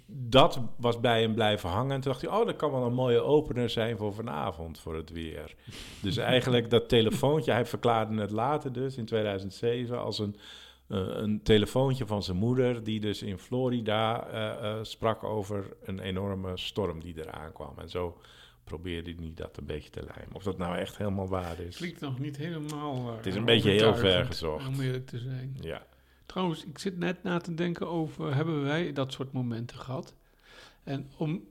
dat 0.06 0.60
was 0.78 1.00
bij 1.00 1.22
hem 1.22 1.34
blijven 1.34 1.70
hangen. 1.70 1.92
En 1.92 2.02
toen 2.02 2.12
dacht 2.12 2.24
hij, 2.26 2.40
oh, 2.40 2.46
dat 2.46 2.56
kan 2.56 2.72
wel 2.72 2.84
een 2.84 2.94
mooie 2.94 3.22
opener 3.22 3.70
zijn 3.70 3.98
voor 3.98 4.14
vanavond, 4.14 4.80
voor 4.80 4.96
het 4.96 5.12
weer. 5.12 5.56
Dus 6.02 6.18
eigenlijk 6.36 6.70
dat 6.70 6.90
telefoontje, 6.90 7.52
hij 7.52 7.66
verklaarde 7.66 8.22
het 8.22 8.32
later 8.32 8.74
dus, 8.74 8.98
in 8.98 9.06
2007, 9.06 10.02
als 10.02 10.20
een, 10.20 10.36
eh, 10.88 10.98
een 10.98 11.42
telefoontje 11.44 12.06
van 12.06 12.24
zijn 12.24 12.38
moeder... 12.38 12.84
die 12.84 13.00
dus 13.00 13.22
in 13.22 13.38
Florida 13.38 14.28
eh, 14.28 14.72
eh, 14.72 14.84
sprak 14.84 15.24
over 15.24 15.74
een 15.84 16.00
enorme 16.00 16.58
storm 16.58 17.00
die 17.00 17.18
eraan 17.18 17.52
kwam. 17.52 17.74
En 17.78 17.90
zo 17.90 18.18
probeerde 18.64 19.14
hij 19.18 19.32
dat 19.36 19.58
een 19.58 19.66
beetje 19.66 19.90
te 19.90 20.04
lijmen. 20.16 20.36
Of 20.36 20.44
dat 20.44 20.58
nou 20.58 20.78
echt 20.78 20.98
helemaal 20.98 21.28
waar 21.28 21.60
is. 21.60 21.76
Klinkt 21.78 22.00
nog 22.00 22.20
niet 22.20 22.38
helemaal. 22.38 23.16
Het 23.16 23.26
is 23.26 23.36
een 23.36 23.46
beetje 23.46 23.72
heel 23.72 23.96
ver 23.96 24.26
gezocht. 24.26 24.68
Om 24.68 24.80
eerlijk 24.80 25.08
te 25.08 25.20
zijn. 25.20 25.58
Ja. 25.62 25.86
Trouwens, 26.30 26.66
ik 26.66 26.78
zit 26.78 26.98
net 26.98 27.24
na 27.24 27.40
te 27.40 27.54
denken 27.54 27.88
over, 27.88 28.36
hebben 28.36 28.64
wij 28.64 28.94
dat 28.94 29.14
soort 29.14 29.32
momenten 29.32 29.78
gehad? 29.78 30.16
En 30.84 31.10
om 31.18 31.48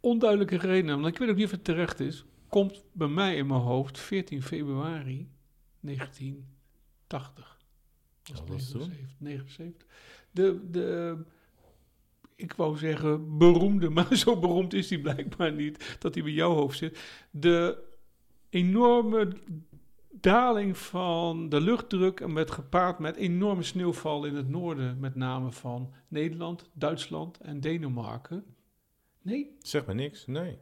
onduidelijke 0.00 0.56
redenen, 0.56 1.00
want 1.00 1.12
ik 1.12 1.18
weet 1.18 1.28
ook 1.28 1.36
niet 1.36 1.44
of 1.44 1.50
het 1.50 1.64
terecht 1.64 2.00
is, 2.00 2.24
komt 2.48 2.82
bij 2.92 3.08
mij 3.08 3.36
in 3.36 3.46
mijn 3.46 3.60
hoofd 3.60 3.98
14 3.98 4.42
februari 4.42 5.28
1980. 5.80 7.58
Dat 8.22 8.48
was 8.48 8.56
is 8.56 8.62
het 8.62 8.80
toen? 8.80 8.88
79. 8.88 9.16
79. 9.18 9.86
De, 10.30 10.70
de, 10.70 11.16
ik 12.36 12.52
wou 12.52 12.76
zeggen 12.76 13.38
beroemde, 13.38 13.90
maar 13.96 14.16
zo 14.16 14.38
beroemd 14.38 14.72
is 14.72 14.90
hij 14.90 14.98
blijkbaar 14.98 15.52
niet, 15.52 15.96
dat 15.98 16.14
hij 16.14 16.22
bij 16.22 16.32
jouw 16.32 16.54
hoofd 16.54 16.78
zit. 16.78 16.98
De 17.30 17.82
enorme 18.50 19.32
daling 20.10 20.76
van 20.78 21.48
de 21.48 21.60
luchtdruk 21.60 22.20
en 22.20 22.32
met 22.32 22.50
gepaard 22.50 22.98
met 22.98 23.16
enorme 23.16 23.62
sneeuwval 23.62 24.24
in 24.24 24.34
het 24.34 24.48
noorden, 24.48 25.00
met 25.00 25.14
name 25.14 25.50
van 25.50 25.92
Nederland, 26.08 26.70
Duitsland 26.72 27.38
en 27.40 27.60
Denemarken. 27.60 28.44
Nee? 29.22 29.56
Zeg 29.58 29.86
maar 29.86 29.94
niks, 29.94 30.26
nee. 30.26 30.58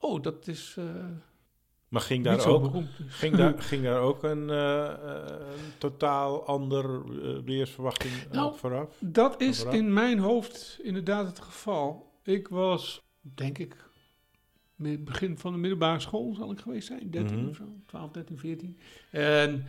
Oh, 0.00 0.22
dat 0.22 0.46
is 0.46 0.78
Maar 1.88 2.00
ging 2.02 2.24
daar 2.24 2.46
ook 2.46 2.62
beroemd. 2.62 2.96
dus. 2.96 3.14
Ging 3.14 3.36
daar, 3.36 3.58
ging 3.72 3.82
daar 3.82 4.00
ook 4.00 4.22
een, 4.22 4.50
eh, 4.50 4.88
eh, 4.88 5.24
een 5.38 5.78
totaal 5.78 6.46
ander 6.46 6.84
eh, 6.84 7.38
weersverwachting 7.44 8.12
Nou, 8.30 8.56
vooraf? 8.56 8.96
Dat 9.00 9.40
is 9.40 9.58
Vooraf? 9.58 9.74
in 9.74 9.92
mijn 9.92 10.18
hoofd 10.18 10.78
inderdaad 10.82 11.26
het 11.26 11.40
geval. 11.40 12.12
Ik 12.22 12.48
was, 12.48 13.02
denk 13.20 13.58
ik, 13.58 13.76
met 14.76 15.04
begin 15.04 15.38
van 15.38 15.52
de 15.52 15.58
middelbare 15.58 16.00
school 16.00 16.34
zal 16.34 16.52
ik 16.52 16.58
geweest 16.60 16.86
zijn. 16.86 17.10
13 17.10 17.38
Mhm. 17.38 17.48
of 17.48 17.56
zo, 17.56 17.64
12, 17.86 18.10
13, 18.10 18.38
14. 18.38 18.78
En 19.10 19.64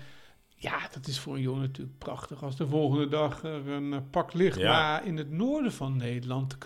ja, 0.55 0.79
dat 0.93 1.07
is 1.07 1.19
voor 1.19 1.35
een 1.35 1.41
jongen 1.41 1.61
natuurlijk 1.61 1.97
prachtig 1.97 2.43
als 2.43 2.55
de 2.57 2.67
volgende 2.67 3.07
dag 3.07 3.43
er 3.43 3.67
een 3.67 3.93
eh, 3.93 3.99
pak 4.11 4.33
ligt. 4.33 4.57
Ja. 4.59 4.71
Maar 4.71 5.05
in 5.05 5.17
het 5.17 5.31
noorden 5.31 5.71
van 5.71 5.97
Nederland 5.97 6.57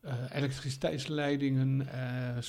eh, 0.00 0.14
elektriciteitsleidingen, 0.32 1.88
eh, 1.92 2.36
eh, 2.36 2.42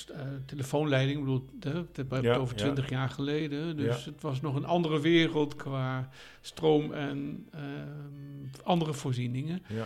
telefoonleidingen. 0.46 1.20
Ik 1.20 1.24
bedoel, 1.26 1.48
dat 1.52 1.96
hebben 1.96 2.20
we 2.20 2.24
Ja, 2.26 2.32
het 2.32 2.40
over 2.40 2.56
ja. 2.56 2.62
20 2.62 2.88
jaar 2.90 3.08
geleden. 3.08 3.76
Dus 3.76 4.04
Ja. 4.04 4.10
het 4.10 4.22
was 4.22 4.40
nog 4.40 4.54
een 4.54 4.64
andere 4.64 5.00
wereld 5.00 5.56
qua 5.56 6.08
stroom 6.40 6.92
en 6.92 7.48
ehm, 7.50 8.62
andere 8.64 8.92
voorzieningen. 8.94 9.62
Ja. 9.68 9.84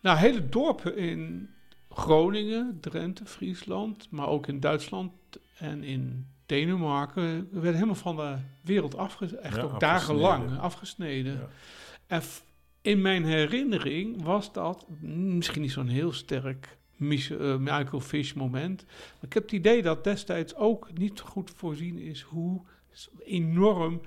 Nou, 0.00 0.18
hele 0.18 0.48
dorpen 0.48 0.96
in 0.96 1.50
Groningen, 1.94 2.78
Drenthe, 2.80 3.26
Friesland, 3.26 4.10
maar 4.10 4.28
ook 4.28 4.46
in 4.46 4.60
Duitsland 4.60 5.12
en 5.58 5.82
in 5.82 6.26
Denemarken 6.46 7.48
werden 7.52 7.74
helemaal 7.74 7.94
van 7.94 8.16
de 8.16 8.36
wereld 8.60 8.96
afgesneden. 8.96 9.44
Echt 9.44 9.56
Ja, 9.56 9.62
ook 9.62 9.72
afgesneden. 9.82 10.22
dagenlang 10.22 10.58
afgesneden. 10.58 11.32
Ja. 11.32 11.48
En 12.06 12.22
in 12.82 13.02
mijn 13.02 13.24
herinnering 13.24 14.22
was 14.22 14.52
dat 14.52 14.86
misschien 15.00 15.62
niet 15.62 15.72
zo'n 15.72 15.88
heel 15.88 16.12
sterk 16.12 16.78
eh, 16.98 17.56
Michael 17.56 18.00
Fish 18.00 18.32
moment. 18.32 18.84
Maar 18.86 19.24
ik 19.24 19.32
heb 19.32 19.42
het 19.42 19.52
idee 19.52 19.82
dat 19.82 20.04
destijds 20.04 20.54
ook 20.54 20.88
niet 20.98 21.20
goed 21.20 21.52
voorzien 21.56 21.98
is 21.98 22.20
hoe 22.20 22.62
enorm 23.18 24.00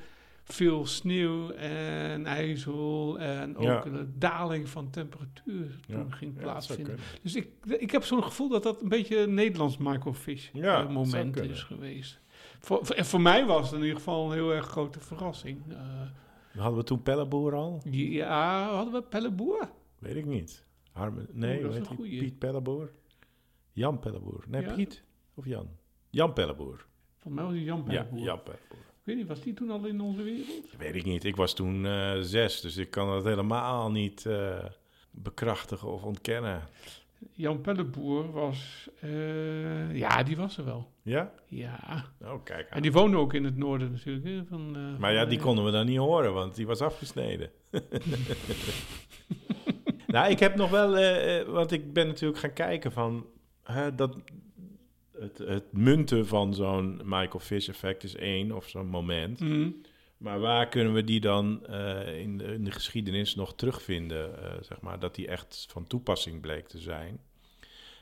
veel 0.50 0.86
sneeuw 0.86 1.52
en 1.52 2.26
ijzel 2.26 3.20
en 3.20 3.58
ook 3.58 3.64
Ja. 3.64 3.82
de 3.82 4.18
daling 4.18 4.70
van 4.70 4.90
temperatuur 4.90 5.80
toen 5.88 5.98
Ja. 5.98 6.06
ging 6.10 6.34
Ja, 6.36 6.42
plaatsvinden. 6.42 6.98
dus 7.22 7.36
ik, 7.36 7.48
ik 7.66 7.92
heb 7.92 8.04
zo'n 8.04 8.24
gevoel 8.24 8.50
dat 8.50 8.64
dat 8.64 8.82
een 8.82 8.90
beetje 8.90 9.18
een 9.20 9.34
Nederlands 9.34 9.78
Michael 9.78 10.14
Fish 10.14 10.50
Ja, 10.54 10.82
eh, 10.84 10.90
moment 10.90 11.36
is 11.42 11.64
geweest. 11.64 12.20
Voor, 12.60 12.86
voor, 12.86 12.96
en 12.96 13.06
voor 13.06 13.22
mij 13.22 13.46
was 13.46 13.66
het 13.66 13.74
in 13.76 13.82
ieder 13.82 13.98
geval 13.98 14.26
een 14.26 14.34
heel 14.34 14.54
erg 14.54 14.66
grote 14.68 15.00
verrassing. 15.00 15.62
Eh, 15.70 15.78
Hadden 16.62 16.78
we 16.78 16.84
toen 16.84 17.02
Pelleboer 17.02 17.54
al? 17.56 17.82
ja, 17.90 18.70
hadden 18.74 18.94
we 18.94 19.02
Pelleboer? 19.02 19.70
Weet 20.00 20.16
ik 20.16 20.26
niet. 20.26 20.66
Nee, 21.32 21.62
een 21.64 21.72
die? 21.72 21.84
goeie. 21.86 22.20
Piet 22.20 22.38
Pelleboer? 22.40 22.92
Jan 23.72 24.00
Pelleboer. 24.00 24.44
Nee, 24.48 24.62
Ja. 24.62 24.74
Piet 24.74 25.04
of 25.34 25.46
Jan? 25.46 25.68
Jan 26.10 26.34
Pelleboer. 26.34 26.86
Van 27.18 27.34
mij 27.34 27.44
was 27.44 27.54
het 27.54 27.64
Jan 27.64 27.78
Ja, 27.78 27.84
Pelleboer. 28.04 28.20
Jan 28.24 28.44
Pelleboer. 28.44 28.86
Weet 29.08 29.16
niet, 29.16 29.28
was 29.28 29.42
die 29.42 29.54
toen 29.54 29.70
al 29.70 29.86
in 29.86 30.02
onze 30.02 30.24
wereld? 30.24 30.76
Weet 30.78 30.96
ik 30.96 31.06
niet. 31.06 31.24
Ik 31.24 31.36
was 31.36 31.54
toen 31.54 31.86
eh, 31.86 32.18
zes, 32.20 32.62
dus 32.62 32.78
ik 32.78 32.90
kan 32.90 33.08
dat 33.10 33.24
helemaal 33.24 33.92
niet 33.92 34.26
eh, 34.26 34.66
bekrachtigen 35.12 35.88
of 35.88 36.04
ontkennen. 36.04 36.62
Jan 37.34 37.62
Pelleboer 37.62 38.32
was... 38.32 38.90
eh, 39.00 39.96
ja, 39.96 40.24
die 40.24 40.38
was 40.38 40.58
er 40.58 40.66
wel. 40.66 40.92
Ja? 41.02 41.32
Ja. 41.46 42.06
Oh, 42.22 42.44
kijk 42.44 42.70
aan. 42.70 42.76
En 42.76 42.82
die 42.82 42.92
woonde 42.92 43.18
ook 43.18 43.34
in 43.34 43.44
het 43.44 43.58
noorden 43.58 43.92
natuurlijk. 43.92 44.26
Hè, 44.26 44.46
van, 44.50 44.98
Maar 45.00 45.14
ja, 45.14 45.26
die 45.26 45.40
konden 45.40 45.66
we 45.66 45.72
dan 45.72 45.86
niet 45.86 45.98
horen, 45.98 46.34
want 46.34 46.56
die 46.56 46.68
was 46.68 46.82
afgesneden. 46.82 47.52
nou, 50.08 50.32
ik 50.32 50.40
heb 50.40 50.56
nog 50.56 50.70
wel, 50.70 50.92
want 51.52 51.72
ik 51.72 51.94
ben 51.94 52.08
natuurlijk 52.08 52.40
gaan 52.40 52.54
kijken 52.54 52.92
van 52.92 53.26
hè, 53.64 53.96
dat 53.96 54.18
het, 55.20 55.38
het 55.38 55.74
munten 55.74 56.28
van 56.28 56.54
zo'n 56.54 57.02
Michael 57.04 57.40
Fish 57.40 57.68
effect 57.68 58.04
is 58.04 58.16
één 58.16 58.52
of 58.52 58.70
zo'n 58.70 58.88
moment. 58.88 59.40
mhm. 59.40 59.70
Maar 60.18 60.40
waar 60.40 60.68
kunnen 60.68 60.94
we 60.94 61.04
die 61.04 61.20
dan 61.20 61.66
eh, 61.66 62.20
in, 62.20 62.38
de, 62.38 62.44
in 62.44 62.64
de 62.64 62.72
geschiedenis 62.72 63.36
nog 63.36 63.56
terugvinden? 63.56 64.44
eh, 64.44 64.52
zeg 64.62 64.82
maar, 64.82 65.00
dat 65.00 65.16
die 65.16 65.28
echt 65.28 65.66
van 65.70 65.88
toepassing 65.88 66.42
bleek 66.42 66.68
te 66.68 66.80
zijn. 66.80 67.20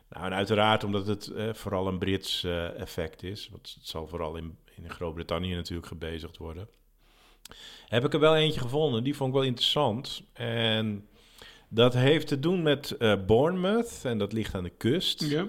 Nou, 0.10 0.25
en 0.25 0.34
uiteraard 0.34 0.84
omdat 0.84 1.07
het 1.07 1.27
eh, 1.27 1.53
vooral 1.53 1.88
een 1.88 1.98
Brits 1.98 2.43
effect 2.77 3.24
is. 3.24 3.50
Want 3.51 3.75
het 3.79 3.88
zal 3.88 4.07
vooral 4.07 4.36
in, 4.36 4.57
in 4.75 4.89
Groot-Brittannië 4.89 5.55
natuurlijk 5.55 5.88
gebezigd 5.88 6.38
worden. 6.38 6.67
Heb 7.88 8.05
ik 8.05 8.13
er 8.13 8.19
wel 8.19 8.36
eentje 8.36 8.60
gevonden, 8.60 9.03
die 9.03 9.15
vond 9.15 9.29
ik 9.29 9.36
wel 9.36 9.45
interessant. 9.45 10.24
En 10.34 11.07
dat 11.67 11.93
heeft 11.93 12.27
te 12.27 12.39
doen 12.39 12.62
met 12.62 12.98
Bournemouth, 13.27 14.01
en 14.03 14.17
dat 14.17 14.34
ligt 14.34 14.55
aan 14.55 14.63
de 14.63 14.69
kust. 14.69 15.22
Ja. 15.29 15.48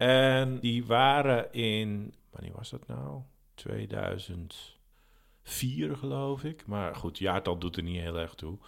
En 0.00 0.58
die 0.58 0.86
waren 0.86 1.52
in, 1.52 2.14
wanneer 2.30 2.52
was 2.56 2.70
dat 2.70 2.86
nou? 2.86 3.20
2004 3.54 5.96
geloof 5.96 6.44
ik. 6.44 6.66
Maar 6.66 6.94
goed, 6.94 7.18
jaartal 7.18 7.58
doet 7.58 7.76
er 7.76 7.82
niet 7.82 8.00
heel 8.00 8.18
erg 8.18 8.34
toe. 8.34 8.58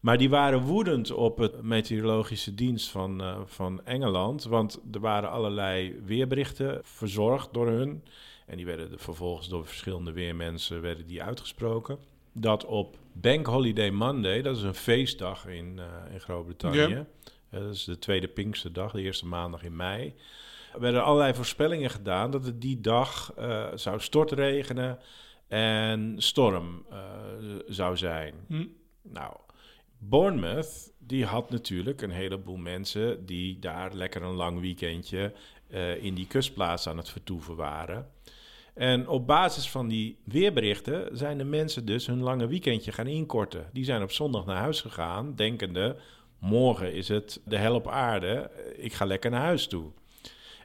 Maar 0.00 0.18
die 0.18 0.30
waren 0.30 0.60
woedend 0.60 1.10
op 1.10 1.38
het 1.38 1.62
meteorologische 1.62 2.54
dienst 2.54 2.88
van, 2.88 3.20
eh, 3.20 3.40
van 3.44 3.84
Engeland. 3.84 4.44
Want 4.44 4.80
er 4.92 5.00
waren 5.00 5.30
allerlei 5.30 6.00
weerberichten 6.04 6.80
verzorgd 6.82 7.52
door 7.52 7.68
hun. 7.68 8.04
En 8.46 8.56
die 8.56 8.66
werden 8.66 8.98
vervolgens 8.98 9.48
door 9.48 9.66
verschillende 9.66 10.12
weermensen 10.12 10.80
werden 10.80 11.06
die 11.06 11.22
uitgesproken. 11.22 11.98
Dat 12.32 12.64
op 12.64 12.96
Bank 13.12 13.46
Holiday 13.46 13.90
Monday, 13.90 14.42
dat 14.42 14.56
is 14.56 14.62
een 14.62 14.74
feestdag 14.74 15.46
in, 15.46 15.78
eh, 15.78 16.12
in 16.12 16.20
Groot-Brittannië. 16.20 16.78
Ja. 16.78 17.06
eh, 17.50 17.60
dat 17.60 17.74
is 17.74 17.84
de 17.84 17.98
tweede 17.98 18.28
Pinksterdag, 18.28 18.92
de 18.92 19.02
eerste 19.02 19.26
maandag 19.26 19.62
in 19.62 19.76
mei. 19.76 20.14
Er 20.72 20.80
werden 20.80 21.04
allerlei 21.04 21.34
voorspellingen 21.34 21.90
gedaan 21.90 22.30
dat 22.30 22.44
het 22.44 22.60
die 22.60 22.80
dag 22.80 23.32
eh, 23.36 23.66
zou 23.74 24.00
stortregenen 24.00 24.98
en 25.48 26.14
storm 26.18 26.84
eh, 26.90 26.98
zou 27.66 27.96
zijn. 27.96 28.34
Hm. 28.46 28.66
Nou, 29.02 29.36
Bournemouth, 29.98 30.92
die 30.98 31.24
had 31.24 31.50
natuurlijk 31.50 32.02
een 32.02 32.10
heleboel 32.10 32.56
mensen 32.56 33.26
die 33.26 33.58
daar 33.58 33.94
lekker 33.94 34.22
een 34.22 34.34
lang 34.34 34.60
weekendje 34.60 35.32
eh, 35.68 36.04
in 36.04 36.14
die 36.14 36.26
kustplaats 36.26 36.86
aan 36.86 36.96
het 36.96 37.08
vertoeven 37.08 37.56
waren. 37.56 38.08
En 38.74 39.08
op 39.08 39.26
basis 39.26 39.70
van 39.70 39.88
die 39.88 40.18
weerberichten 40.24 41.16
zijn 41.16 41.38
de 41.38 41.44
mensen 41.44 41.86
dus 41.86 42.06
hun 42.06 42.22
lange 42.22 42.46
weekendje 42.46 42.92
gaan 42.92 43.06
inkorten. 43.06 43.68
Die 43.72 43.84
zijn 43.84 44.02
op 44.02 44.12
zondag 44.12 44.46
naar 44.46 44.56
huis 44.56 44.80
gegaan, 44.80 45.34
denkende: 45.34 45.96
morgen 46.38 46.92
is 46.94 47.08
het 47.08 47.40
de 47.44 47.56
hel 47.56 47.74
op 47.74 47.88
aarde, 47.88 48.50
ik 48.76 48.92
ga 48.92 49.04
lekker 49.04 49.30
naar 49.30 49.40
huis 49.40 49.66
toe. 49.66 49.90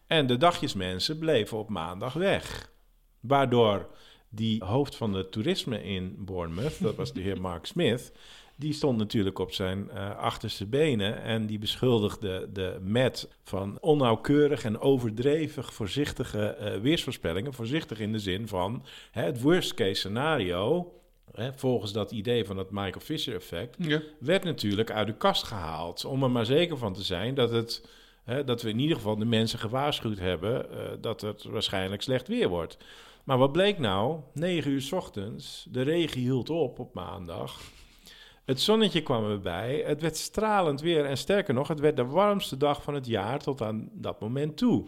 En 0.07 0.27
de 0.27 0.37
dagjesmensen 0.37 1.17
bleven 1.19 1.57
op 1.57 1.69
maandag 1.69 2.13
weg. 2.13 2.71
Waardoor 3.19 3.87
die 4.29 4.63
hoofd 4.63 4.95
van 4.95 5.13
het 5.13 5.31
toerisme 5.31 5.83
in 5.83 6.15
Bournemouth, 6.17 6.81
dat 6.81 6.95
was 6.95 7.13
de 7.13 7.21
heer 7.21 7.41
Mark 7.41 7.65
Smith, 7.65 8.11
die 8.55 8.73
stond 8.73 8.97
natuurlijk 8.97 9.39
op 9.39 9.51
zijn 9.51 9.89
eh, 9.89 10.17
achterste 10.17 10.65
benen 10.65 11.21
en 11.21 11.45
die 11.45 11.59
beschuldigde 11.59 12.49
de 12.53 12.77
Met 12.81 13.29
van 13.43 13.77
onnauwkeurig 13.81 14.63
en 14.63 14.79
overdreven 14.79 15.63
voorzichtige 15.63 16.45
eh, 16.47 16.79
weersvoorspellingen. 16.79 17.53
Voorzichtig 17.53 17.99
in 17.99 18.11
de 18.11 18.19
zin 18.19 18.47
van 18.47 18.83
hè, 19.11 19.23
het 19.23 19.41
worst 19.41 19.73
case 19.73 19.93
scenario, 19.93 20.93
hè, 21.31 21.53
volgens 21.53 21.91
dat 21.91 22.11
idee 22.11 22.45
van 22.45 22.57
het 22.57 22.71
Michael 22.71 22.99
Fisher 22.99 23.35
effect, 23.35 23.75
Ja. 23.79 24.01
werd 24.19 24.43
natuurlijk 24.43 24.91
uit 24.91 25.07
de 25.07 25.15
kast 25.17 25.43
gehaald. 25.43 26.05
Om 26.05 26.23
er 26.23 26.31
maar 26.31 26.45
zeker 26.45 26.77
van 26.77 26.93
te 26.93 27.03
zijn 27.03 27.35
dat, 27.35 27.51
het, 27.51 27.87
hè, 28.25 28.43
dat 28.43 28.61
we 28.61 28.69
in 28.69 28.79
ieder 28.79 28.95
geval 28.95 29.17
de 29.17 29.25
mensen 29.25 29.59
gewaarschuwd 29.59 30.19
hebben 30.19 30.71
eh, 30.71 30.77
dat 31.01 31.21
het 31.21 31.43
waarschijnlijk 31.43 32.01
slecht 32.01 32.27
weer 32.27 32.49
wordt. 32.49 32.77
Maar 33.23 33.37
wat 33.37 33.51
bleek 33.51 33.79
nou? 33.79 34.19
9 34.33 34.71
uur 34.71 34.81
's 34.81 34.91
ochtends, 34.91 35.67
de 35.69 35.81
regen 35.81 36.19
hield 36.19 36.49
op 36.49 36.79
op 36.79 36.93
maandag. 36.93 37.59
Het 38.45 38.61
zonnetje 38.61 39.01
kwam 39.01 39.29
erbij, 39.29 39.83
het 39.85 40.01
werd 40.01 40.17
stralend 40.17 40.81
weer 40.81 41.05
en 41.05 41.17
sterker 41.17 41.53
nog, 41.53 41.67
het 41.67 41.79
werd 41.79 41.95
de 41.95 42.05
warmste 42.05 42.57
dag 42.57 42.83
van 42.83 42.93
het 42.93 43.05
jaar 43.05 43.39
tot 43.39 43.61
aan 43.61 43.89
dat 43.93 44.19
moment 44.19 44.57
toe. 44.57 44.85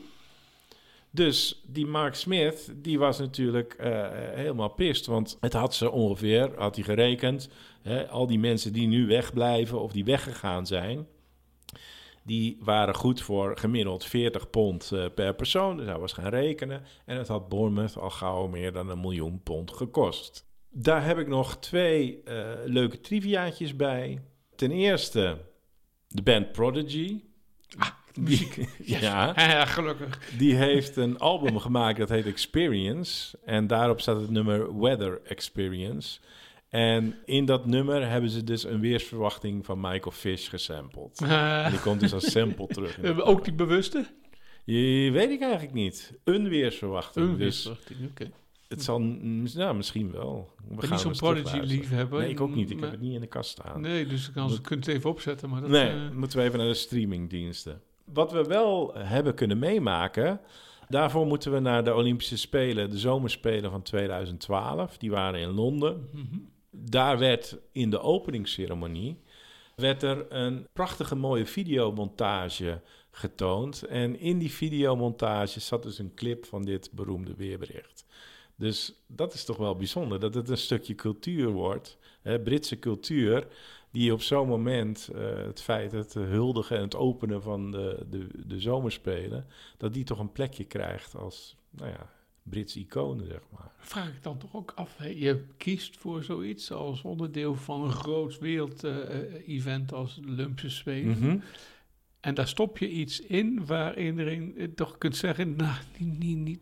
Dus 1.09 1.63
die 1.65 1.85
Mark 1.85 2.15
Smith, 2.15 2.73
die 2.75 2.99
was 2.99 3.19
natuurlijk 3.19 3.73
eh, 3.73 4.07
helemaal 4.11 4.69
pist, 4.69 5.05
want 5.05 5.37
het 5.39 5.53
had 5.53 5.75
ze 5.75 5.91
ongeveer, 5.91 6.51
had 6.57 6.75
hij 6.75 6.83
gerekend, 6.83 7.49
hè, 7.81 8.07
al 8.07 8.27
die 8.27 8.39
mensen 8.39 8.73
die 8.73 8.87
nu 8.87 9.07
wegblijven 9.07 9.81
of 9.81 9.91
die 9.91 10.05
weggegaan 10.05 10.67
zijn, 10.67 11.07
die 12.27 12.57
waren 12.59 12.95
goed 12.95 13.21
voor 13.21 13.57
gemiddeld 13.57 14.05
40 14.05 14.49
pond 14.49 14.91
eh, 14.91 15.05
per 15.15 15.35
persoon. 15.35 15.77
Dus 15.77 15.85
hij 15.85 15.97
was 15.97 16.13
gaan 16.13 16.29
rekenen 16.29 16.83
en 17.05 17.17
het 17.17 17.27
had 17.27 17.49
Bournemouth 17.49 17.97
al 17.97 18.09
gauw 18.09 18.47
meer 18.47 18.71
dan 18.73 18.89
een 18.89 18.99
miljoen 18.99 19.41
pond 19.43 19.71
gekost. 19.71 20.45
Daar 20.69 21.05
heb 21.05 21.17
ik 21.17 21.27
nog 21.27 21.57
twee 21.57 22.21
eh, 22.23 22.45
leuke 22.65 22.99
triviaatjes 23.01 23.75
bij. 23.75 24.21
Ten 24.55 24.71
eerste 24.71 25.37
de 26.07 26.21
band 26.21 26.51
Prodigy. 26.51 27.23
muziek. 28.19 28.55
Die, 28.55 28.67
ja, 28.99 29.33
Ja, 29.35 29.65
gelukkig. 29.65 30.31
die 30.37 30.55
heeft 30.55 30.95
een 30.95 31.17
album 31.19 31.59
gemaakt 31.59 31.97
dat 31.97 32.09
heet 32.09 32.25
Experience. 32.25 33.37
En 33.45 33.67
daarop 33.67 34.01
staat 34.01 34.21
het 34.21 34.29
nummer 34.29 34.79
Weather 34.79 35.21
Experience. 35.23 36.19
En 36.69 37.15
in 37.25 37.45
dat 37.45 37.65
nummer 37.65 38.09
hebben 38.09 38.29
ze 38.29 38.43
dus 38.43 38.63
een 38.63 38.79
weersverwachting 38.79 39.65
van 39.65 39.79
Michael 39.79 40.11
Fish 40.11 40.49
gesampled. 40.49 41.21
En 41.21 41.71
die 41.71 41.79
komt 41.79 41.99
dus 41.99 42.13
als 42.13 42.31
sample 42.31 42.67
terug. 42.67 42.99
ook 43.21 43.43
die 43.43 43.53
bewuste? 43.53 44.05
Je, 44.65 45.09
weet 45.11 45.29
ik 45.29 45.41
eigenlijk 45.41 45.73
niet. 45.73 46.13
Een 46.23 46.49
weersverwachting. 46.49 47.25
Een 47.25 47.31
dus 47.31 47.39
weersverwachting, 47.39 48.09
oké. 48.09 48.31
het 48.67 48.83
zal, 48.83 48.99
mm, 48.99 49.45
nou, 49.55 49.75
misschien 49.75 50.11
wel. 50.11 50.49
We 50.67 50.73
Ik 50.73 50.79
ben 50.79 50.89
niet 50.89 50.99
zo'n 50.99 51.11
Prodigy 51.15 51.59
liefhebber. 51.59 52.19
Nee, 52.19 52.29
ik 52.29 52.41
ook 52.41 52.55
niet. 52.55 52.69
Ik 52.69 52.75
Maar- 52.75 52.83
heb 52.89 52.93
het 52.93 53.01
niet 53.01 53.13
in 53.15 53.21
de 53.21 53.27
kast 53.27 53.49
staan. 53.49 53.81
Nee, 53.81 54.05
dus 54.05 54.27
ik 54.27 54.33
kan, 54.33 54.47
Dat- 54.49 54.61
kunt 54.61 54.85
het 54.85 54.95
even 54.95 55.09
opzetten. 55.09 55.49
Maar 55.49 55.61
dat, 55.61 55.69
nee, 55.69 55.89
eh, 55.89 56.11
moeten 56.11 56.37
we 56.39 56.43
even 56.45 56.57
naar 56.59 56.67
de 56.67 56.73
streamingdiensten. 56.73 57.81
Wat 58.05 58.31
we 58.31 58.43
wel 58.43 58.93
hebben 58.95 59.33
kunnen 59.35 59.59
meemaken... 59.59 60.39
Daarvoor 60.89 61.25
moeten 61.27 61.51
we 61.51 61.59
naar 61.59 61.83
de 61.83 61.93
Olympische 61.93 62.37
Spelen, 62.37 62.89
de 62.89 62.97
Zomerspelen 62.97 63.71
van 63.71 63.81
2012. 63.81 64.97
Die 64.97 65.11
waren 65.11 65.39
in 65.39 65.49
Londen. 65.49 66.09
mhm. 66.13 66.37
Daar 66.89 67.17
werd 67.17 67.57
in 67.71 67.89
de 67.89 67.99
openingsceremonie 67.99 69.19
werd 69.75 70.03
er 70.03 70.31
een 70.31 70.67
prachtige 70.73 71.15
mooie 71.15 71.45
videomontage 71.45 72.81
getoond. 73.11 73.83
En 73.83 74.19
in 74.19 74.37
die 74.37 74.51
videomontage 74.51 75.59
zat 75.59 75.83
dus 75.83 75.99
een 75.99 76.13
clip 76.13 76.45
van 76.45 76.63
dit 76.63 76.91
beroemde 76.91 77.35
weerbericht. 77.35 78.05
Dus 78.55 78.93
dat 79.07 79.33
is 79.33 79.45
toch 79.45 79.57
wel 79.57 79.75
bijzonder, 79.75 80.19
dat 80.19 80.33
het 80.33 80.49
een 80.49 80.57
stukje 80.57 80.95
cultuur 80.95 81.49
wordt, 81.49 81.97
hè, 82.21 82.39
Britse 82.39 82.79
cultuur, 82.79 83.47
die 83.91 84.13
op 84.13 84.21
zo'n 84.21 84.47
moment 84.47 85.09
eh, 85.15 85.35
het 85.35 85.61
feit, 85.61 85.91
het 85.91 86.13
huldigen 86.13 86.77
en 86.77 86.83
het 86.83 86.95
openen 86.95 87.41
van 87.41 87.71
de, 87.71 88.05
de, 88.09 88.27
de 88.45 88.59
zomerspelen, 88.59 89.47
dat 89.77 89.93
die 89.93 90.03
toch 90.03 90.19
een 90.19 90.31
plekje 90.31 90.63
krijgt 90.63 91.15
als, 91.15 91.55
nou 91.69 91.89
ja, 91.89 92.09
Brits 92.49 92.75
icoon, 92.75 93.23
zeg 93.27 93.41
maar. 93.51 93.71
Vraag 93.79 94.07
ik 94.07 94.23
dan 94.23 94.37
toch 94.37 94.55
ook 94.55 94.71
af. 94.75 94.97
Hè? 94.97 95.07
Je 95.07 95.43
kiest 95.57 95.97
voor 95.97 96.23
zoiets 96.23 96.71
als 96.71 97.01
onderdeel 97.01 97.55
van 97.55 97.83
een 97.83 97.91
groot 97.91 98.39
wereld-event 98.39 99.93
als 99.93 100.15
de 100.15 100.27
Olympische 100.27 100.69
Spelen. 100.69 101.17
Mhm. 101.19 101.37
En 102.19 102.33
daar 102.33 102.47
stop 102.47 102.77
je 102.77 102.89
iets 102.89 103.19
in 103.19 103.65
waarin 103.65 104.19
er 104.19 104.27
eh, 104.57 104.67
toch 104.75 104.97
kunt 104.97 105.15
zeggen... 105.15 105.55
Nou, 105.55 105.75
niet, 105.97 106.19
niet, 106.19 106.37
niet, 106.37 106.59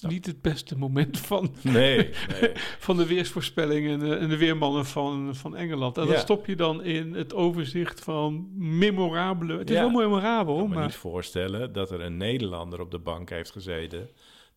niet 0.00 0.26
het 0.26 0.42
beste 0.42 0.78
moment 0.78 1.18
van, 1.18 1.54
Nee, 1.62 1.96
nee. 2.40 2.50
van 2.78 2.96
de 2.96 3.06
weersvoorspellingen 3.06 3.92
en 3.92 4.08
de, 4.08 4.14
en 4.14 4.28
de 4.28 4.36
weermannen 4.36 4.86
van, 4.86 5.34
van 5.36 5.56
Engeland. 5.56 5.96
En 5.98 6.04
Ja. 6.04 6.10
dan 6.12 6.20
stop 6.20 6.46
je 6.46 6.56
dan 6.56 6.82
in 6.84 7.14
het 7.14 7.34
overzicht 7.34 8.00
van 8.00 8.48
memorabele... 8.78 9.58
Het 9.58 9.70
is 9.70 9.76
Ja. 9.76 9.82
wel 9.82 9.90
memorabel, 10.00 10.54
Ik 10.54 10.60
kan 10.60 10.68
me 10.68 10.74
maar... 10.74 10.84
niet 10.84 10.94
voorstellen 10.94 11.72
dat 11.72 11.90
er 11.90 12.00
een 12.00 12.16
Nederlander 12.16 12.80
op 12.80 12.90
de 12.90 12.98
bank 12.98 13.30
heeft 13.30 13.50
gezeten 13.50 14.08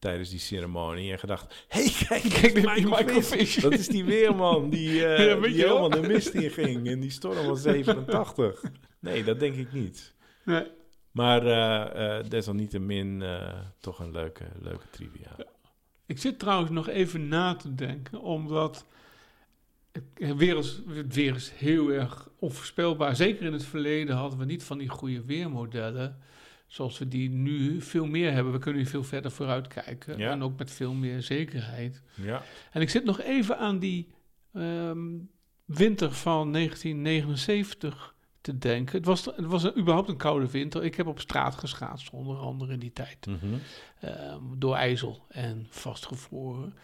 tijdens 0.04 0.30
die 0.30 0.40
ceremonie 0.40 1.12
en 1.12 1.20
gedacht: 1.20 1.66
hey, 1.68 1.92
kijk, 2.08 2.22
Kijk, 2.22 2.54
Michael, 2.54 2.76
die 2.76 2.86
Michael 2.88 3.22
Fish. 3.22 3.54
Fish. 3.54 3.56
Dat 3.56 3.72
is 3.74 3.88
die 3.88 4.04
weerman 4.04 4.70
die, 4.70 4.92
Ja, 5.02 5.40
wel. 5.40 5.42
helemaal 5.42 5.90
de 5.90 6.02
mist 6.02 6.30
in 6.34 6.50
ging 6.50 6.88
in 6.88 7.00
die 7.00 7.10
storm 7.10 7.46
van 7.46 7.58
87. 7.58 8.64
Nee, 9.00 9.24
dat 9.24 9.40
denk 9.40 9.56
ik 9.56 9.74
niet. 9.74 10.14
Nee. 10.46 10.68
Maar 11.12 11.46
eh, 11.46 12.18
eh, 12.18 12.26
desalniettemin 12.30 13.24
toch 13.80 14.00
een 14.00 14.12
leuke, 14.12 14.46
leuke 14.62 14.86
trivia. 14.92 15.36
Ik 16.06 16.18
zit 16.18 16.40
trouwens 16.40 16.72
nog 16.72 16.88
even 16.90 17.28
na 17.28 17.56
te 17.56 17.76
denken, 17.76 18.22
omdat 18.22 18.86
het 19.92 20.04
het 20.14 20.38
weer 20.38 20.58
is, 20.58 20.82
het 20.88 21.14
weer 21.14 21.36
is 21.36 21.52
heel 21.52 21.90
erg 21.90 22.30
onvoorspelbaar. 22.40 23.16
Zeker 23.16 23.46
in 23.46 23.54
het 23.54 23.66
verleden 23.66 24.16
hadden 24.16 24.40
we 24.40 24.46
niet 24.46 24.64
van 24.64 24.78
die 24.78 24.90
goede 24.90 25.24
weermodellen, 25.26 26.20
zoals 26.74 26.98
we 26.98 27.08
die 27.08 27.30
nu 27.30 27.82
veel 27.82 28.06
meer 28.06 28.32
hebben. 28.32 28.54
We 28.54 28.60
kunnen 28.60 28.86
veel 28.86 29.04
verder 29.04 29.32
vooruit 29.32 29.68
kijken 29.68 30.18
Ja. 30.18 30.32
en 30.32 30.44
ook 30.44 30.58
met 30.58 30.72
veel 30.72 30.94
meer 30.94 31.22
zekerheid. 31.22 32.02
Ja, 32.16 32.44
En 32.72 32.82
ik 32.82 32.90
zit 32.90 33.04
nog 33.06 33.22
even 33.22 33.58
aan 33.58 33.80
die 33.80 34.14
ehm, 34.54 35.08
winter 35.66 36.12
van 36.12 36.52
1979 36.52 38.16
te 38.42 38.58
denken. 38.58 38.98
Het 38.98 39.06
was, 39.06 39.26
het 39.26 39.46
was 39.46 39.64
een, 39.64 39.78
überhaupt 39.80 40.10
een 40.10 40.18
koude 40.18 40.50
winter. 40.52 40.84
Ik 40.84 40.96
heb 40.96 41.08
op 41.08 41.20
straat 41.20 41.56
geschaatst, 41.56 42.10
onder 42.10 42.38
andere 42.38 42.74
in 42.74 42.80
die 42.80 42.94
tijd 42.94 43.26
Mhm. 43.26 43.38
ehm, 44.00 44.42
door 44.58 44.76
ijzel 44.76 45.26
en 45.30 45.68
vastgevroren. 45.70 46.76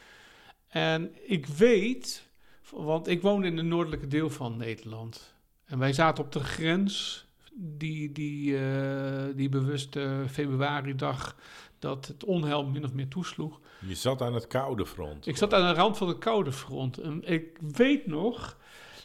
En 0.68 1.12
ik 1.32 1.46
weet, 1.46 2.30
want 2.72 3.08
ik 3.08 3.22
woon 3.22 3.44
in 3.46 3.58
het 3.58 3.66
noordelijke 3.66 4.08
deel 4.08 4.30
van 4.30 4.58
Nederland. 4.58 5.36
En 5.66 5.80
wij 5.80 5.94
zaten 5.94 6.24
op 6.24 6.32
de 6.32 6.40
grens, 6.44 7.28
die, 7.62 8.12
die, 8.12 8.58
eh, 8.58 9.36
die 9.36 9.50
bewuste 9.50 10.24
februaridag, 10.28 11.36
dat 11.80 12.08
het 12.08 12.24
onheil 12.24 12.66
min 12.66 12.84
of 12.84 12.94
meer 12.94 13.08
toesloeg. 13.08 13.60
Je 13.88 13.96
zat 13.96 14.22
aan 14.22 14.34
het 14.34 14.48
koude 14.48 14.86
front. 14.86 15.28
Ik 15.28 15.38
zat 15.38 15.54
aan 15.54 15.74
de 15.74 15.80
rand 15.80 15.98
van 15.98 16.08
het 16.08 16.18
koude 16.18 16.52
front. 16.52 16.98
En 16.98 17.24
ik 17.24 17.58
weet 17.62 18.08
nog, 18.08 18.58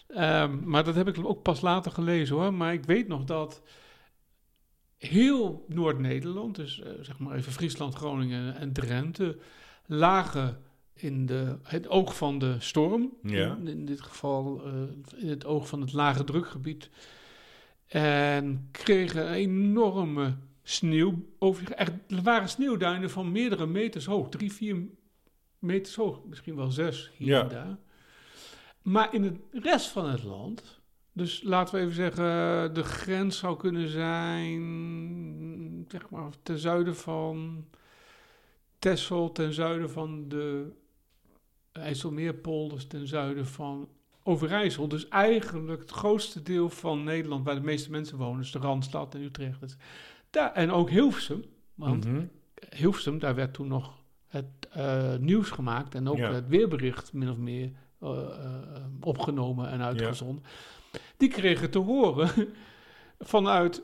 ehm, 0.08 0.58
maar 0.64 0.84
dat 0.84 0.94
heb 0.94 1.08
ik 1.08 1.24
ook 1.24 1.42
pas 1.42 1.60
later 1.60 1.92
gelezen 1.92 2.36
hoor. 2.36 2.54
Maar 2.54 2.72
ik 2.72 2.84
weet 2.84 3.08
nog 3.08 3.24
dat 3.24 3.62
heel 4.98 5.64
Noord-Nederland, 5.68 6.56
dus 6.56 6.80
eh, 6.80 6.92
zeg 7.00 7.18
maar 7.18 7.36
even 7.36 7.52
Friesland, 7.52 7.94
Groningen 7.94 8.56
en 8.56 8.72
Drenthe, 8.72 9.38
lagen 9.86 10.62
in 10.94 11.26
de, 11.26 11.56
het 11.62 11.88
oog 11.88 12.16
van 12.16 12.38
de 12.38 12.56
storm. 12.58 13.12
Ja. 13.22 13.56
In, 13.56 13.68
in 13.68 13.84
dit 13.84 14.00
geval 14.00 14.62
eh, 14.64 14.72
in 15.22 15.28
het 15.28 15.44
oog 15.44 15.68
van 15.68 15.80
het 15.80 15.92
lage 15.92 16.24
drukgebied. 16.24 16.90
En 17.87 18.68
kregen 18.70 19.31
enorme 19.31 20.37
sneeuw 20.62 21.29
over 21.38 21.61
zich. 21.66 21.70
Echt, 21.75 21.92
Er 22.09 22.23
waren 22.23 22.49
sneeuwduinen 22.49 23.11
van 23.11 23.33
meerdere 23.33 23.66
meters 23.66 24.05
hoog. 24.07 24.29
Drie, 24.29 24.53
vier 24.53 24.77
meters 25.59 25.94
hoog. 25.94 26.25
Misschien 26.25 26.57
wel 26.57 26.70
zes 26.70 27.11
hier 27.16 27.27
Ja. 27.27 27.42
en 27.42 27.49
daar. 27.49 27.79
Maar 28.83 29.14
in 29.14 29.23
de 29.23 29.61
rest 29.61 29.87
van 29.87 30.09
het 30.11 30.23
land 30.23 30.83
Dus 31.16 31.42
laten 31.42 31.75
we 31.75 31.81
even 31.81 31.94
zeggen, 31.94 32.75
de 32.75 32.83
grens 32.83 33.38
zou 33.38 33.57
kunnen 33.57 33.88
zijn, 33.88 35.85
zeg 35.88 36.11
maar, 36.11 36.31
ten 36.42 36.59
zuiden 36.59 36.97
van 36.97 37.66
Texel, 38.79 39.33
ten 39.33 39.53
zuiden 39.53 39.90
van 39.90 40.29
de 40.29 40.73
IJsselmeerpolders, 41.73 42.87
ten 42.87 43.07
zuiden 43.07 43.47
van 43.47 43.88
Overijssel. 44.26 44.88
Dus 44.88 45.08
eigenlijk 45.08 45.80
het 45.80 45.90
grootste 45.90 46.42
deel 46.42 46.68
van 46.70 47.04
Nederland 47.04 47.44
waar 47.44 47.54
de 47.54 47.60
meeste 47.60 47.90
mensen 47.90 48.16
wonen, 48.18 48.40
is 48.40 48.50
de 48.52 48.58
Randstad 48.58 49.14
en 49.14 49.22
Utrecht. 49.22 49.60
Dus 49.60 49.76
daar, 50.30 50.52
en 50.52 50.70
ook 50.70 50.90
Hilversum, 50.90 51.44
want 51.74 52.06
Mhm. 52.06 52.24
Hilversum, 52.76 53.18
daar 53.18 53.34
werd 53.34 53.54
toen 53.54 53.68
nog 53.68 54.02
het 54.26 54.68
eh, 54.72 55.16
nieuws 55.16 55.50
gemaakt 55.50 55.94
en 55.94 56.08
ook 56.08 56.16
Ja. 56.16 56.32
het 56.32 56.48
weerbericht 56.48 57.12
min 57.12 57.30
of 57.30 57.37
meer 57.37 57.70
eh, 58.00 58.10
eh, 58.10 58.82
opgenomen 59.00 59.70
en 59.70 59.80
uitgezonden. 59.82 60.44
Die 61.16 61.28
kregen 61.28 61.70
te 61.70 61.78
horen 61.78 62.30
vanuit 63.18 63.82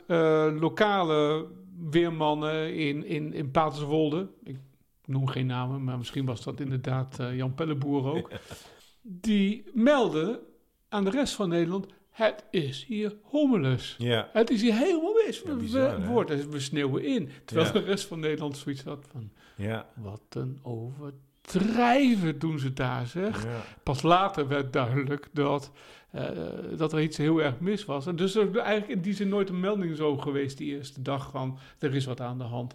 lokale 0.60 1.46
weermannen 1.90 2.74
in, 2.74 3.04
in, 3.04 3.32
in 3.32 3.50
Paterswolde. 3.50 4.28
Ik 4.44 4.58
noem 5.04 5.26
geen 5.26 5.46
namen, 5.46 5.84
maar 5.84 5.98
misschien 5.98 6.24
was 6.24 6.42
dat 6.42 6.60
inderdaad 6.60 7.18
Jan 7.32 7.54
Pelleboer 7.54 8.04
ook. 8.16 8.30
Die 9.02 9.64
melden 9.72 10.38
aan 10.88 11.04
de 11.04 11.10
rest 11.10 11.34
van 11.34 11.48
Nederland, 11.48 11.86
het 12.10 12.44
is 12.50 12.84
hier 12.84 13.16
hommeles. 13.22 13.94
Ja, 13.98 14.28
Het 14.32 14.50
is 14.50 14.62
hier 14.62 14.74
helemaal 14.74 15.12
mis. 15.26 15.38
Ja, 15.38 15.44
We, 15.50 15.54
bizar, 15.56 15.96
we, 15.96 16.02
hè? 16.02 16.08
worden- 16.08 16.50
we 16.50 16.60
sneeuwen 16.60 17.04
in. 17.04 17.30
Terwijl 17.44 17.66
Ja. 17.66 17.72
de 17.72 17.78
rest 17.86 18.06
van 18.06 18.20
Nederland 18.20 18.56
zoiets 18.56 18.82
had 18.82 19.06
van... 19.12 19.30
ja, 19.56 19.88
Wat 19.96 20.22
een 20.28 20.58
overdrijven 20.62 22.38
doen 22.38 22.58
ze 22.58 22.72
daar, 22.72 23.06
zeg. 23.06 23.46
Pas 23.82 24.02
later 24.02 24.48
werd 24.48 24.72
duidelijk 24.72 25.28
dat, 25.32 25.70
eh, 26.10 26.28
dat 26.76 26.92
er 26.92 27.00
iets 27.02 27.16
heel 27.16 27.42
erg 27.42 27.60
mis 27.60 27.84
was. 27.84 28.06
En 28.06 28.16
dus 28.16 28.34
er 28.34 28.48
is 28.50 28.56
eigenlijk 28.56 28.92
in 28.92 29.00
die 29.00 29.14
zin 29.14 29.28
nooit 29.28 29.48
een 29.48 29.60
melding 29.60 29.96
zo 29.96 30.16
geweest 30.16 30.58
die 30.58 30.74
eerste 30.76 31.02
dag 31.02 31.30
van... 31.30 31.58
er 31.78 31.94
is 31.94 32.04
wat 32.04 32.20
aan 32.20 32.38
de 32.38 32.44
hand. 32.44 32.74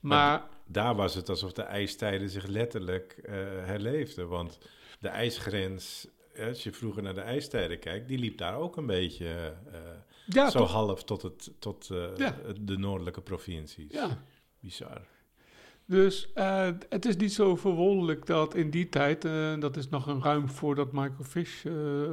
Maar, 0.00 0.42
Daar 0.66 0.94
was 0.94 1.14
het 1.14 1.28
alsof 1.28 1.52
de 1.52 1.62
ijstijden 1.62 2.28
zich 2.30 2.46
letterlijk 2.46 3.12
eh, 3.24 3.34
herleefden. 3.64 4.28
Want 4.28 4.58
de 4.98 5.08
ijsgrens, 5.08 6.08
als 6.48 6.62
je 6.62 6.72
vroeger 6.72 7.02
naar 7.02 7.14
de 7.14 7.20
ijstijden 7.20 7.78
kijkt, 7.78 8.08
die 8.08 8.18
liep 8.18 8.38
daar 8.38 8.56
ook 8.56 8.76
een 8.76 8.86
beetje 8.86 9.54
eh, 9.72 9.78
ja, 10.26 10.50
zo 10.50 10.64
half 10.64 11.04
tot, 11.04 11.22
het, 11.22 11.50
tot 11.58 11.90
eh, 11.90 12.16
Ja. 12.16 12.34
de 12.60 12.78
noordelijke 12.78 13.20
provincies. 13.20 13.92
Ja. 13.92 14.08
Bizar. 14.60 15.00
Dus 15.84 16.32
eh, 16.32 16.70
het 16.88 17.06
is 17.06 17.16
niet 17.16 17.32
zo 17.32 17.56
verwonderlijk 17.56 18.26
dat 18.26 18.54
in 18.54 18.70
die 18.70 18.88
tijd, 18.88 19.22
dat 19.60 19.76
is 19.76 19.88
nog 19.88 20.06
een 20.06 20.22
ruim 20.22 20.48
voor 20.48 20.74
dat 20.74 20.92
Michael 20.92 21.24
Fish 21.24 21.64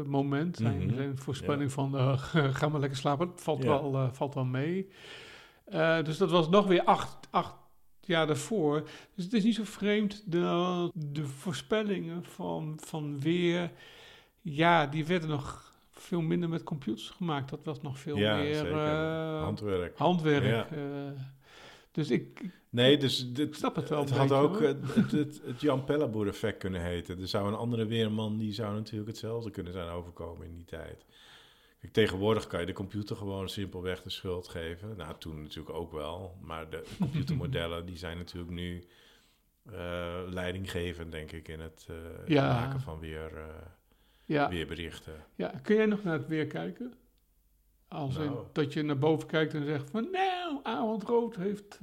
moment, 0.06 0.58
zijn, 0.58 0.86
Mhm. 0.86 0.95
zijn 0.95 1.17
voorspelling 1.17 1.71
van 1.71 2.17
ga 2.60 2.69
maar 2.69 2.80
lekker 2.80 2.98
slapen, 2.98 3.28
het 3.28 3.41
valt, 3.41 3.63
wel, 3.63 4.10
valt 4.13 4.34
wel 4.34 4.45
mee. 4.45 4.88
Dus 6.04 6.17
dat 6.17 6.32
was 6.32 6.50
nog 6.50 6.67
weer 6.67 6.84
acht, 6.84 7.28
acht 7.32 7.56
jaar 8.08 8.28
daarvoor. 8.28 8.88
Dus 9.15 9.24
het 9.24 9.34
is 9.34 9.44
niet 9.44 9.56
zo 9.56 9.63
vreemd 9.63 10.32
dat 10.32 10.91
de 10.96 11.26
voorspellingen 11.26 12.24
van, 12.24 12.78
van 12.84 13.20
weer, 13.20 13.72
ja, 14.41 14.88
die 14.88 15.06
werden 15.06 15.30
nog 15.30 15.74
veel 15.91 16.22
minder 16.22 16.50
met 16.50 16.63
computers 16.63 17.10
gemaakt. 17.10 17.50
Dat 17.50 17.60
was 17.63 17.82
nog 17.82 18.00
veel 18.00 18.18
ja, 18.18 18.38
meer 18.38 18.72
eh, 18.72 19.41
Handwerk. 19.41 19.98
handwerk. 19.98 20.44
Ja. 20.44 20.68
eh. 20.78 21.22
dus 21.91 22.10
ik, 22.10 22.41
Nee, 22.76 22.98
dus 22.98 23.34
dit, 23.34 23.56
snap 23.56 23.76
het 23.76 23.89
wel 23.89 24.00
het 24.00 24.10
had 24.10 24.20
beetje, 24.20 24.36
ook 24.36 24.60
het, 24.60 24.96
het, 24.96 25.12
het, 25.12 25.41
het 25.46 25.62
Jan 25.62 25.84
Pelleboer 25.84 26.28
effect 26.28 26.58
kunnen 26.58 26.82
heten. 26.82 27.22
Er 27.22 27.28
zou 27.28 27.48
een 27.48 27.56
andere 27.56 27.86
weerman, 27.86 28.38
die 28.38 28.54
zou 28.54 28.74
natuurlijk 28.74 29.10
hetzelfde 29.10 29.52
kunnen 29.52 29.74
zijn 29.74 29.89
overkomen 29.89 30.46
in 30.46 30.56
die 30.56 30.65
tijd. 30.65 31.06
Kijk, 31.86 32.08
tegenwoordig 32.08 32.48
kan 32.48 32.60
je 32.60 32.65
de 32.65 32.74
computer 32.74 33.15
gewoon 33.15 33.50
simpelweg 33.50 34.02
de 34.02 34.10
schuld 34.10 34.48
geven. 34.48 34.98
Nou, 34.98 35.15
toen 35.17 35.41
natuurlijk 35.41 35.76
ook 35.76 35.91
wel. 35.91 36.38
Maar 36.41 36.69
de 36.69 36.84
computermodellen, 37.00 37.86
die 37.86 37.98
zijn 37.98 38.17
natuurlijk 38.17 38.54
nu 38.54 38.84
eh, 39.71 40.21
leidinggevend, 40.28 41.12
denk 41.12 41.32
ik, 41.32 41.48
in 41.48 41.60
het 41.60 41.88
eh, 41.89 41.95
Ja. 42.28 42.54
maken 42.54 42.80
van 42.80 43.00
weer, 43.00 43.38
eh, 43.38 43.43
ja. 44.26 44.50
weerberichten. 44.50 45.13
Ja, 45.36 45.48
kun 45.63 45.76
jij 45.76 45.86
nog 45.86 46.04
naar 46.04 46.17
het 46.17 46.28
weer 46.28 46.48
kijken? 46.48 46.93
Als 47.88 48.15
in 48.15 48.26
Nou. 48.26 48.45
dat 48.52 48.74
je 48.74 48.82
naar 48.82 48.98
boven 48.98 49.28
kijkt 49.28 49.54
en 49.54 49.65
zegt 49.65 49.89
van... 49.89 50.08
Nou, 50.12 50.60
avondrood 50.63 51.36
heeft 51.36 51.80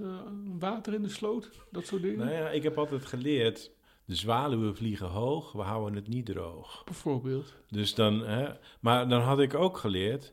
water 0.58 0.94
in 0.94 1.02
de 1.02 1.08
sloot. 1.08 1.50
Dat 1.70 1.86
soort 1.86 2.02
dingen. 2.02 2.18
Nou 2.18 2.30
ja, 2.30 2.48
ik 2.48 2.62
heb 2.62 2.78
altijd 2.78 3.04
geleerd, 3.04 3.70
de 4.04 4.14
zwaluwen 4.14 4.76
vliegen 4.76 5.06
hoog, 5.08 5.52
we 5.52 5.62
houden 5.62 5.94
het 5.94 6.08
niet 6.08 6.26
droog. 6.26 6.82
Bijvoorbeeld. 6.84 7.54
Dus 7.68 7.94
dan, 7.94 8.20
hè, 8.26 8.48
maar 8.80 9.08
dan 9.08 9.20
had 9.20 9.40
ik 9.40 9.54
ook 9.54 9.78
geleerd, 9.78 10.32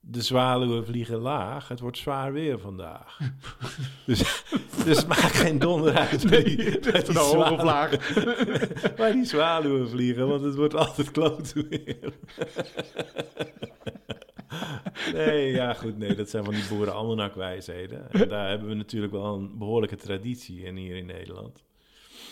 de 0.00 0.22
zwaluwen 0.22 0.84
vliegen 0.86 1.18
laag, 1.18 1.68
het 1.68 1.80
wordt 1.80 1.98
zwaar 1.98 2.32
weer 2.32 2.58
vandaag. 2.58 3.18
dus, 4.06 4.44
dus 4.84 5.06
maak 5.06 5.18
geen 5.18 5.58
donder 5.58 5.94
uit 5.96 6.30
waar 6.30 6.44
die, 6.44 6.56
die 6.56 6.92
Van 7.04 7.16
hoog 7.16 7.26
of 7.26 7.30
zwaluwen- 7.30 7.64
laag. 7.64 8.14
waar 8.96 9.12
die 9.12 9.24
zwaluwen 9.24 9.88
vliegen, 9.88 10.28
want 10.28 10.44
het 10.44 10.54
wordt 10.54 10.74
altijd 10.74 11.10
klote 11.10 11.66
weer. 11.68 12.12
nee, 15.12 15.52
ja 15.52 15.74
goed, 15.74 15.98
nee, 15.98 16.14
dat 16.14 16.30
zijn 16.30 16.44
van 16.44 16.54
die 16.54 16.68
boerenalmanakwijsheden. 16.68 18.10
En 18.10 18.28
daar 18.28 18.48
hebben 18.48 18.68
we 18.68 18.74
natuurlijk 18.74 19.12
wel 19.12 19.34
een 19.34 19.58
behoorlijke 19.58 19.96
traditie 19.96 20.62
in 20.62 20.76
hier 20.76 20.96
in 20.96 21.06
Nederland. 21.06 21.64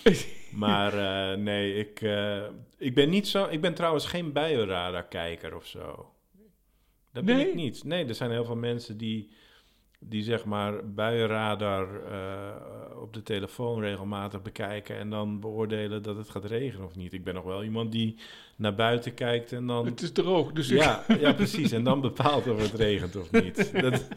Maar 0.52 0.94
eh, 0.94 1.38
nee, 1.38 1.74
ik, 1.74 2.00
eh, 2.00 2.42
ik 2.78 2.94
ben 2.94 3.08
niet 3.10 3.28
zo. 3.28 3.46
Ik 3.50 3.60
ben 3.60 3.74
trouwens 3.74 4.06
geen 4.06 4.32
buienradar-kijker 4.32 5.56
of 5.56 5.66
zo. 5.66 6.12
Dat 7.12 7.24
ben 7.24 7.36
Nee? 7.36 7.48
ik 7.48 7.54
niet. 7.54 7.84
Nee, 7.84 8.06
er 8.06 8.14
zijn 8.14 8.30
heel 8.30 8.44
veel 8.44 8.56
mensen 8.56 8.96
die, 8.96 9.30
die 10.08 10.22
zeg 10.22 10.44
maar 10.44 10.92
buienradar 10.94 11.88
eh, 12.04 13.00
op 13.00 13.12
de 13.12 13.22
telefoon 13.22 13.80
regelmatig 13.80 14.42
bekijken 14.42 14.96
en 14.98 15.10
dan 15.10 15.40
beoordelen 15.40 16.02
dat 16.02 16.16
het 16.16 16.30
gaat 16.30 16.44
regenen 16.44 16.86
of 16.86 16.96
niet. 16.96 17.12
Ik 17.12 17.24
ben 17.24 17.34
nog 17.34 17.44
wel 17.44 17.64
iemand 17.64 17.92
die 17.92 18.16
naar 18.56 18.74
buiten 18.74 19.14
kijkt 19.14 19.52
en 19.52 19.66
dan. 19.66 19.86
Het 19.86 20.02
is 20.02 20.12
droog, 20.12 20.52
dus 20.52 20.70
ik- 20.70 20.78
Ja, 20.78 21.04
ja, 21.20 21.32
precies. 21.32 21.72
En 21.72 21.84
dan 21.84 22.00
bepaalt 22.00 22.46
of 22.48 22.62
het 22.62 22.80
regent 22.80 23.16
of 23.16 23.30
niet. 23.32 23.72
Dat, 23.82 24.08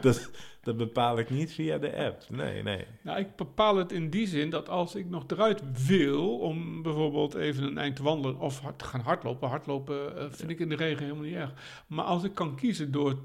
dat, 0.00 0.30
dat 0.62 0.76
bepaal 0.76 1.18
ik 1.18 1.30
niet 1.30 1.52
via 1.52 1.78
de 1.78 1.96
app. 1.96 2.22
Nee, 2.28 2.62
nee. 2.62 2.84
Nou, 3.02 3.18
ik 3.18 3.36
bepaal 3.36 3.76
het 3.76 3.92
in 3.92 4.10
die 4.10 4.26
zin 4.26 4.50
dat 4.50 4.68
als 4.68 4.94
ik 4.94 5.08
nog 5.10 5.24
eruit 5.26 5.86
wil... 5.86 6.38
om 6.38 6.82
bijvoorbeeld 6.82 7.34
even 7.34 7.64
een 7.64 7.78
eind 7.78 7.96
te 7.96 8.02
wandelen 8.02 8.38
of 8.38 8.60
hard, 8.60 8.78
te 8.78 8.84
gaan 8.84 9.00
hardlopen... 9.00 9.48
hardlopen 9.48 10.16
eh, 10.18 10.26
vind 10.30 10.50
ik 10.50 10.58
in 10.60 10.68
de 10.68 10.76
regen 10.76 11.02
helemaal 11.02 11.24
niet 11.24 11.34
erg. 11.34 11.52
Maar 11.86 12.04
als 12.04 12.24
ik 12.24 12.34
kan 12.34 12.56
kiezen 12.56 12.92
door 12.92 13.16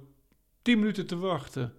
10 0.62 0.80
minuten 0.80 1.08
te 1.08 1.18
wachten... 1.18 1.74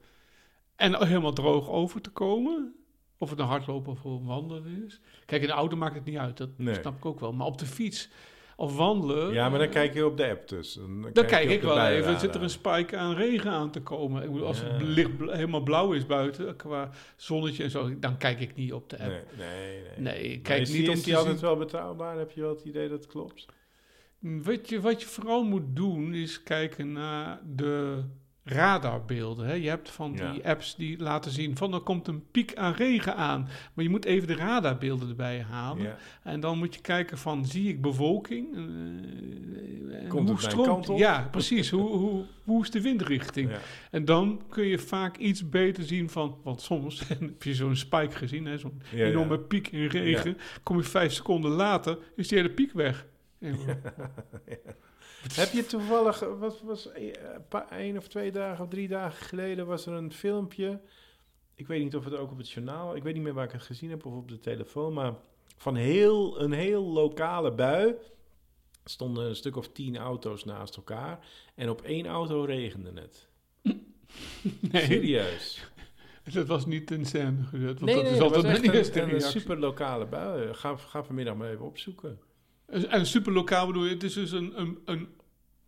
en 0.76 1.06
helemaal 1.06 1.32
droog 1.32 1.68
over 1.68 2.00
te 2.00 2.10
komen... 2.10 2.74
of 3.18 3.30
het 3.30 3.38
een 3.38 3.46
hardlopen 3.46 3.92
of 3.92 4.04
een 4.04 4.24
wandelen 4.24 4.84
is... 4.86 5.00
Kijk, 5.26 5.42
in 5.42 5.48
de 5.48 5.54
auto 5.54 5.76
maakt 5.76 5.94
het 5.94 6.04
niet 6.04 6.16
uit, 6.16 6.36
dat 6.36 6.48
Nee. 6.56 6.74
snap 6.74 6.96
ik 6.96 7.04
ook 7.04 7.20
wel. 7.20 7.32
Maar 7.32 7.46
op 7.46 7.58
de 7.58 7.66
fiets 7.66 8.08
of 8.56 8.76
wandelen... 8.76 9.32
Ja, 9.32 9.48
maar 9.48 9.58
dan 9.58 9.68
kijk 9.68 9.94
je 9.94 10.06
op 10.06 10.16
de 10.16 10.28
app 10.28 10.48
dus. 10.48 10.72
Dan, 10.74 11.10
Dan 11.12 11.26
kijk 11.26 11.50
ik 11.50 11.62
wel 11.62 11.86
even, 11.86 12.20
zit 12.20 12.34
er 12.34 12.42
een 12.42 12.50
spike 12.50 12.96
aan 12.96 13.14
regen 13.14 13.50
aan 13.50 13.70
te 13.70 13.80
komen? 13.82 14.22
Ik 14.22 14.30
bedoel, 14.32 14.46
als 14.46 14.60
Ja. 14.60 14.66
het 14.66 14.82
licht 14.82 15.10
helemaal 15.18 15.62
blauw 15.62 15.92
is 15.92 16.06
buiten, 16.06 16.56
qua 16.56 16.90
zonnetje 17.16 17.62
en 17.62 17.70
zo, 17.70 17.98
dan 17.98 18.16
kijk 18.16 18.40
ik 18.40 18.54
niet 18.54 18.72
op 18.72 18.90
de 18.90 18.98
app. 18.98 19.10
Nee, 19.10 19.22
nee, 19.48 19.80
nee. 19.82 19.98
Nee, 20.14 20.22
ik 20.32 20.42
kijk 20.42 20.60
is 20.60 20.68
niet 20.68 20.78
die, 20.78 20.88
om 20.88 20.94
is 20.94 21.02
die 21.02 21.16
altijd 21.16 21.40
wel 21.40 21.56
betrouwbaar? 21.56 22.18
Heb 22.18 22.30
je 22.30 22.40
wel 22.40 22.50
het 22.50 22.62
idee 22.64 22.88
dat 22.88 22.98
het 22.98 23.06
klopt? 23.10 23.46
Wat 24.18 24.68
je, 24.68 24.80
wat 24.80 25.00
je 25.00 25.06
vooral 25.06 25.44
moet 25.44 25.76
doen, 25.76 26.14
is 26.14 26.42
kijken 26.42 26.92
naar 26.92 27.40
de 27.54 28.02
radarbeelden. 28.44 29.46
Hè. 29.46 29.52
Je 29.54 29.68
hebt 29.68 29.90
van 29.90 30.12
die 30.12 30.22
Ja. 30.42 30.50
apps 30.50 30.76
die 30.76 30.98
laten 30.98 31.30
zien 31.30 31.56
van 31.56 31.74
er 31.74 31.80
komt 31.80 32.08
een 32.08 32.24
piek 32.30 32.54
aan 32.54 32.72
regen 32.72 33.16
aan. 33.16 33.48
Maar 33.74 33.84
je 33.84 33.90
moet 33.90 34.04
even 34.04 34.28
de 34.28 34.34
radarbeelden 34.36 35.08
erbij 35.08 35.40
halen. 35.42 35.82
Ja. 35.84 35.96
En 36.22 36.40
dan 36.40 36.58
moet 36.58 36.74
je 36.74 36.80
kijken 36.80 37.18
van, 37.18 37.44
zie 37.46 37.68
ik 37.68 37.80
bewolking? 37.82 38.54
Eh, 38.54 40.08
Komt 40.08 40.28
hoe 40.28 40.40
stroomt? 40.40 40.90
Ja, 40.96 41.28
precies. 41.30 41.70
hoe, 41.70 41.88
hoe, 41.96 42.24
hoe 42.44 42.62
is 42.62 42.70
de 42.70 42.80
windrichting? 42.80 43.50
Ja. 43.50 43.58
En 43.90 44.04
dan 44.04 44.42
kun 44.48 44.64
je 44.66 44.78
vaak 44.78 45.16
iets 45.16 45.48
beter 45.48 45.82
zien 45.84 46.10
van... 46.10 46.36
Want 46.42 46.60
soms 46.60 47.02
heb 47.08 47.42
je 47.42 47.54
zo'n 47.54 47.76
spike 47.76 48.16
gezien, 48.16 48.44
hè, 48.46 48.58
zo'n 48.58 48.82
Ja, 48.90 48.98
ja. 48.98 49.04
enorme 49.04 49.38
piek 49.38 49.68
in 49.68 49.86
regen. 49.86 50.36
Kom 50.62 50.76
je 50.76 50.82
vijf 50.82 51.12
seconden 51.12 51.50
later, 51.50 51.98
is 52.16 52.28
die 52.28 52.38
hele 52.38 52.50
piek 52.50 52.72
weg. 52.72 53.06
En, 53.44 53.56
Heb 55.32 55.52
je 55.52 55.66
toevallig, 55.66 56.20
wat 56.20 56.60
was 56.62 56.92
eh, 56.92 57.06
een 57.06 57.48
paar- 57.48 57.68
één 57.70 57.96
of 57.96 58.08
twee 58.08 58.32
dagen 58.32 58.64
of 58.64 58.70
drie 58.70 58.88
dagen 58.88 59.26
geleden 59.26 59.66
was 59.66 59.86
er 59.86 59.92
een 59.92 60.12
filmpje. 60.12 60.80
Ik 61.54 61.66
weet 61.66 61.82
niet 61.82 61.96
of 61.96 62.04
het 62.04 62.14
ook 62.14 62.30
op 62.30 62.38
het 62.38 62.50
journaal, 62.50 62.96
ik 62.96 63.02
weet 63.02 63.14
niet 63.14 63.22
meer 63.22 63.34
waar 63.34 63.44
ik 63.44 63.52
het 63.52 63.62
gezien 63.62 63.90
heb 63.90 64.06
of 64.06 64.12
op 64.14 64.28
de 64.28 64.38
telefoon, 64.40 64.92
maar 64.92 65.14
van 65.56 65.76
heel, 65.76 66.40
een 66.40 66.52
heel 66.52 66.82
lokale 66.84 67.52
bui. 67.52 67.94
Stonden 68.84 69.26
een 69.28 69.36
stuk 69.36 69.56
of 69.56 69.68
tien 69.68 69.96
auto's 69.96 70.44
naast 70.44 70.76
elkaar 70.76 71.26
en 71.54 71.70
op 71.70 71.82
één 71.82 72.06
auto 72.06 72.42
regende 72.44 73.00
het. 73.00 73.28
nee, 74.72 74.84
Serieus. 74.84 75.70
dat 76.32 76.46
was 76.46 76.66
niet 76.66 76.90
in 76.90 77.04
scène 77.06 77.42
gezet. 77.42 77.80
Want 77.80 77.80
Nee, 77.80 77.94
dat 77.94 78.04
nee, 78.04 78.12
is 78.12 78.20
altijd 78.20 78.62
eerste 78.74 78.98
een, 79.00 79.04
een 79.04 79.10
reactie. 79.18 79.40
super 79.40 79.58
lokale 79.58 80.06
bui. 80.06 80.54
Ga, 80.54 80.76
ga 80.76 81.04
vanmiddag 81.04 81.34
maar 81.34 81.50
even 81.50 81.64
opzoeken. 81.64 82.18
En 82.82 83.06
super 83.06 83.32
lokaal 83.32 83.66
bedoel 83.66 83.84
je, 83.84 83.90
het 83.94 84.02
is 84.02 84.14
dus 84.14 84.30
een, 84.32 84.60
een, 84.60 84.78
een 84.84 85.08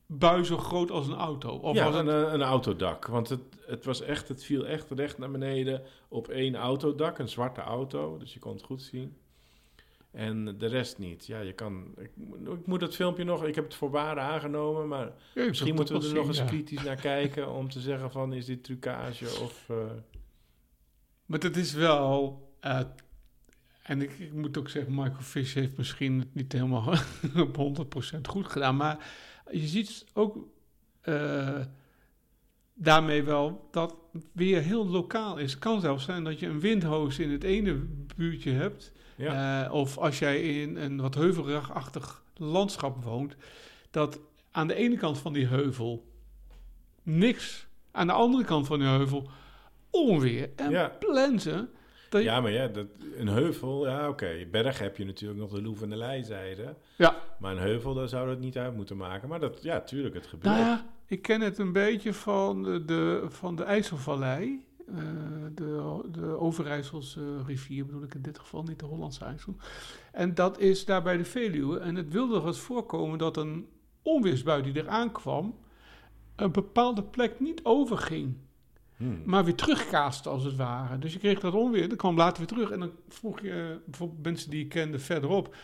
bui 0.07 0.45
zo 0.45 0.57
groot 0.59 0.90
als 0.90 1.07
een 1.07 1.14
auto? 1.14 1.51
Of 1.51 1.75
ja, 1.77 1.85
was 1.85 1.95
het... 1.95 2.07
een, 2.07 2.27
eh, 2.27 2.33
een 2.33 2.42
autodak. 2.42 3.07
Want 3.07 3.29
het, 3.29 3.40
het, 3.66 3.85
was 3.85 4.01
echt, 4.01 4.29
het 4.29 4.45
viel 4.45 4.66
echt 4.66 4.90
recht 4.90 5.19
naar 5.19 5.31
beneden 5.31 5.83
op 6.09 6.29
één 6.29 6.55
autodak. 6.57 7.19
Een 7.19 7.29
zwarte 7.29 7.61
auto, 7.61 8.19
dus 8.19 8.33
je 8.35 8.38
kon 8.38 8.53
het 8.53 8.62
goed 8.62 8.83
zien. 8.83 9.16
En 10.11 10.59
de 10.59 10.66
rest 10.66 10.99
niet. 10.99 11.27
Ja, 11.27 11.40
je 11.40 11.53
kan... 11.53 11.95
Ik, 11.99 12.11
moet- 12.14 12.59
ik 12.59 12.66
moet 12.66 12.81
het 12.81 12.95
filmpje 12.95 13.25
nog... 13.25 13.45
Ik 13.45 13.55
heb 13.55 13.64
het 13.64 13.75
voor 13.75 13.90
waar 13.90 14.19
aangenomen, 14.19 14.88
maar 14.88 15.12
Ja, 15.35 15.47
misschien 15.47 15.75
moeten 15.75 15.95
we 15.95 16.01
dat 16.01 16.11
er 16.11 16.16
nog 16.16 16.27
eens 16.27 16.38
ja. 16.38 16.45
kritisch 16.45 16.83
naar 16.83 16.97
kijken... 17.01 17.51
om 17.61 17.71
te 17.71 17.81
zeggen 17.81 18.11
van, 18.11 18.33
is 18.33 18.45
dit 18.47 18.64
trucage 18.64 19.25
of... 19.25 19.64
eh, 19.69 19.77
Maar 21.27 21.38
het 21.38 21.57
is 21.57 21.73
wel... 21.73 22.42
eh, 22.61 22.81
en 23.87 24.03
ik, 24.03 24.18
ik 24.18 24.33
moet 24.33 24.59
ook 24.59 24.68
zeggen, 24.68 24.94
Michael 24.94 25.20
Fish 25.22 25.55
heeft 25.55 25.77
misschien 25.77 26.18
het 26.18 26.35
niet 26.35 26.53
helemaal 26.53 26.88
op 27.46 27.57
100% 28.16 28.20
goed 28.29 28.46
gedaan. 28.46 28.77
Maar 28.77 29.11
je 29.51 29.66
ziet 29.66 30.05
ook 30.12 30.37
eh, 31.01 31.61
daarmee 32.75 33.22
wel 33.22 33.68
dat 33.70 33.96
het 34.12 34.25
weer 34.33 34.62
heel 34.62 34.87
lokaal 34.88 35.37
is. 35.37 35.51
Het 35.51 35.61
kan 35.61 35.81
zelfs 35.81 36.05
zijn 36.05 36.25
dat 36.25 36.38
je 36.40 36.46
een 36.46 36.61
windhoos 36.61 37.18
in 37.18 37.31
het 37.31 37.44
ene 37.44 37.75
buurtje 38.16 38.51
hebt. 38.53 38.92
ja. 39.16 39.64
Eh, 39.64 39.72
of 39.72 39.99
als 39.99 40.18
jij 40.18 40.42
in 40.62 40.77
een 40.77 41.01
wat 41.01 41.14
heuvelachtig 41.14 42.22
landschap 42.37 43.05
woont, 43.05 43.37
dat 43.90 44.20
aan 44.51 44.66
de 44.68 44.75
ene 44.75 44.96
kant 44.96 45.18
van 45.18 45.33
die 45.33 45.46
heuvel 45.46 46.12
niks, 47.03 47.66
aan 47.90 48.07
de 48.07 48.12
andere 48.12 48.44
kant 48.44 48.66
van 48.66 48.79
die 48.79 48.88
heuvel 48.88 49.31
onweer 49.90 50.51
en 50.57 50.70
Ja. 50.70 50.88
plensen. 50.99 51.68
Ja, 52.11 52.40
maar 52.40 52.51
ja, 52.51 52.69
dat, 52.69 52.87
een 53.16 53.29
heuvel... 53.29 53.87
Ja, 53.87 54.09
oké. 54.09 54.47
Berg 54.51 54.79
heb 54.79 54.97
je 54.97 55.05
natuurlijk 55.05 55.40
nog 55.40 55.51
de 55.51 55.62
Loef 55.62 55.83
en 55.83 55.90
de 55.90 55.97
Leizijde. 55.97 56.77
ja, 56.97 57.16
Maar 57.38 57.53
een 57.53 57.62
heuvel, 57.62 57.95
daar 57.95 58.09
zou 58.09 58.29
dat 58.29 58.38
niet 58.38 58.59
uit 58.59 58.77
moeten 58.77 58.97
maken. 58.97 59.29
Maar 59.29 59.40
dat, 59.40 59.62
ja, 59.62 59.81
tuurlijk, 59.81 60.14
het 60.14 60.27
gebeurt. 60.27 60.55
nou 60.55 60.66
ja, 60.66 60.87
ik 61.07 61.23
ken 61.23 61.40
het 61.40 61.59
een 61.59 61.73
beetje 61.73 62.12
van 62.12 62.62
de, 62.62 63.25
van 63.29 63.57
de 63.57 63.62
IJsselvallei. 63.64 64.64
eh, 64.87 64.95
de, 65.55 66.01
de 66.11 66.38
Overijsselse 66.40 67.42
rivier 67.47 67.87
bedoel 67.87 68.03
ik 68.03 68.14
in 68.14 68.23
dit 68.23 68.38
geval, 68.38 68.62
niet 68.62 68.79
de 68.79 68.87
Hollandse 68.87 69.25
IJssel. 69.25 69.57
En 70.12 70.35
dat 70.35 70.59
is 70.59 70.85
daar 70.85 71.03
bij 71.03 71.16
de 71.16 71.25
Veluwe. 71.25 71.79
En 71.79 71.95
het 71.95 72.12
wilde 72.12 72.42
eens 72.47 72.59
voorkomen 72.59 73.19
dat 73.19 73.37
een 73.37 73.66
onweersbui 74.03 74.62
die 74.62 74.77
eraan 74.77 75.12
kwam... 75.12 75.55
een 76.37 76.53
bepaalde 76.53 77.03
plek 77.03 77.40
niet 77.40 77.61
overging, 77.62 78.37
Hmm. 78.96 79.22
maar 79.24 79.44
weer 79.44 79.54
terugkaaste 79.54 80.28
als 80.28 80.44
het 80.44 80.56
ware. 80.56 80.98
Dus 80.98 81.12
je 81.12 81.18
kreeg 81.18 81.40
dat 81.40 81.54
onweer, 81.54 81.88
dat 81.88 81.98
kwam 81.98 82.16
later 82.16 82.38
weer 82.38 82.46
terug. 82.46 82.70
En 82.70 82.80
dan 82.80 82.90
vroeg 83.09 83.40
je 83.40 83.50
eh, 83.50 83.87
bijvoorbeeld 83.87 84.22
mensen 84.22 84.50
die 84.50 84.59
je 84.59 84.68
kende 84.68 84.98
verderop... 84.98 85.54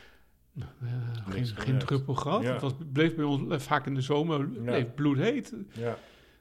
Nou, 0.52 0.70
eh, 0.82 1.32
geen, 1.32 1.46
geen 1.46 1.78
druppel 1.78 2.14
gehad. 2.14 2.42
Ja. 2.42 2.52
Het 2.52 2.62
was, 2.62 2.72
bleef 2.92 3.14
bij 3.14 3.24
ons 3.24 3.52
eh, 3.52 3.58
vaak 3.58 3.86
in 3.86 3.94
de 3.94 4.00
zomer 4.00 4.48
bleef 4.48 4.94
bloedheet. 4.94 5.54
Ja. 5.72 5.98